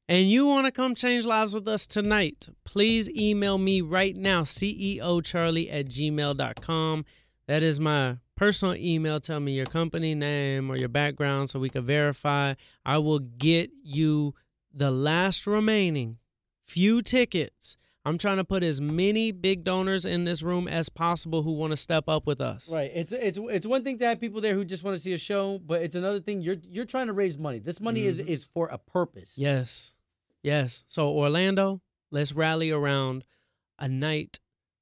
and 0.09 0.31
you 0.31 0.47
want 0.47 0.65
to 0.65 0.73
come 0.73 0.95
change 0.95 1.27
lives 1.27 1.53
with 1.53 1.69
us 1.69 1.87
tonight, 1.87 2.49
please 2.65 3.11
email 3.11 3.59
me 3.59 3.83
right 3.83 4.17
now, 4.17 4.45
CEO 4.45 5.21
Charlie 5.23 5.69
at 5.71 5.87
gmail.com. 5.89 7.05
That 7.47 7.63
is 7.63 7.79
my 7.79 8.17
personal 8.35 8.75
email. 8.77 9.21
Tell 9.21 9.41
me 9.41 9.53
your 9.53 9.67
company 9.67 10.15
name 10.15 10.71
or 10.71 10.77
your 10.77 10.89
background 10.89 11.51
so 11.51 11.59
we 11.59 11.69
can 11.69 11.85
verify. 11.85 12.55
I 12.85 12.97
will 12.99 13.19
get 13.19 13.71
you 13.83 14.35
the 14.73 14.91
last 14.91 15.47
remaining 15.47 16.17
few 16.65 17.03
tickets. 17.03 17.77
I'm 18.07 18.19
trying 18.19 18.37
to 18.37 18.45
put 18.45 18.63
as 18.63 18.81
many 18.81 19.33
big 19.33 19.65
donors 19.65 20.05
in 20.07 20.23
this 20.25 20.41
room 20.43 20.69
as 20.69 20.89
possible 20.89 21.43
who 21.43 21.53
want 21.53 21.73
to 21.73 21.77
step 21.77 22.09
up 22.09 22.25
with 22.25 22.41
us. 22.41 22.71
Right. 22.73 22.91
It's 22.95 23.11
it's 23.13 23.37
it's 23.43 23.67
one 23.67 23.83
thing 23.83 23.99
to 23.99 24.07
have 24.07 24.21
people 24.21 24.41
there 24.41 24.55
who 24.55 24.65
just 24.65 24.85
want 24.85 24.97
to 24.97 25.03
see 25.03 25.13
a 25.13 25.19
show, 25.19 25.59
but 25.59 25.83
it's 25.83 25.97
another 25.97 26.21
thing 26.21 26.41
you're 26.41 26.57
you're 26.63 26.85
trying 26.85 27.09
to 27.09 27.13
raise 27.13 27.37
money. 27.37 27.59
This 27.59 27.81
money 27.81 28.07
is 28.07 28.19
Mhm. 28.21 28.27
is 28.29 28.45
for 28.45 28.69
a 28.69 28.79
purpose. 28.79 29.33
Yes. 29.37 29.95
Yes. 30.43 30.85
So 30.87 31.09
Orlando, 31.09 31.83
let's 32.13 32.33
rally 32.33 32.71
around 32.71 33.25
a 33.79 33.89
night 33.89 34.39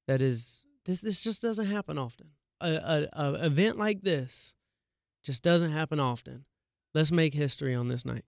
that 0.06 0.20
is 0.20 0.66
this 0.84 1.00
this 1.00 1.24
just 1.24 1.40
doesn't 1.40 1.66
happen 1.66 1.96
often. 1.98 2.28
A, 2.60 3.08
a, 3.14 3.22
a 3.22 3.46
event 3.46 3.78
like 3.78 4.02
this 4.02 4.54
just 5.22 5.42
doesn't 5.42 5.72
happen 5.72 5.98
often. 5.98 6.44
Let's 6.92 7.10
make 7.10 7.34
history 7.34 7.74
on 7.74 7.88
this 7.88 8.04
night. 8.04 8.22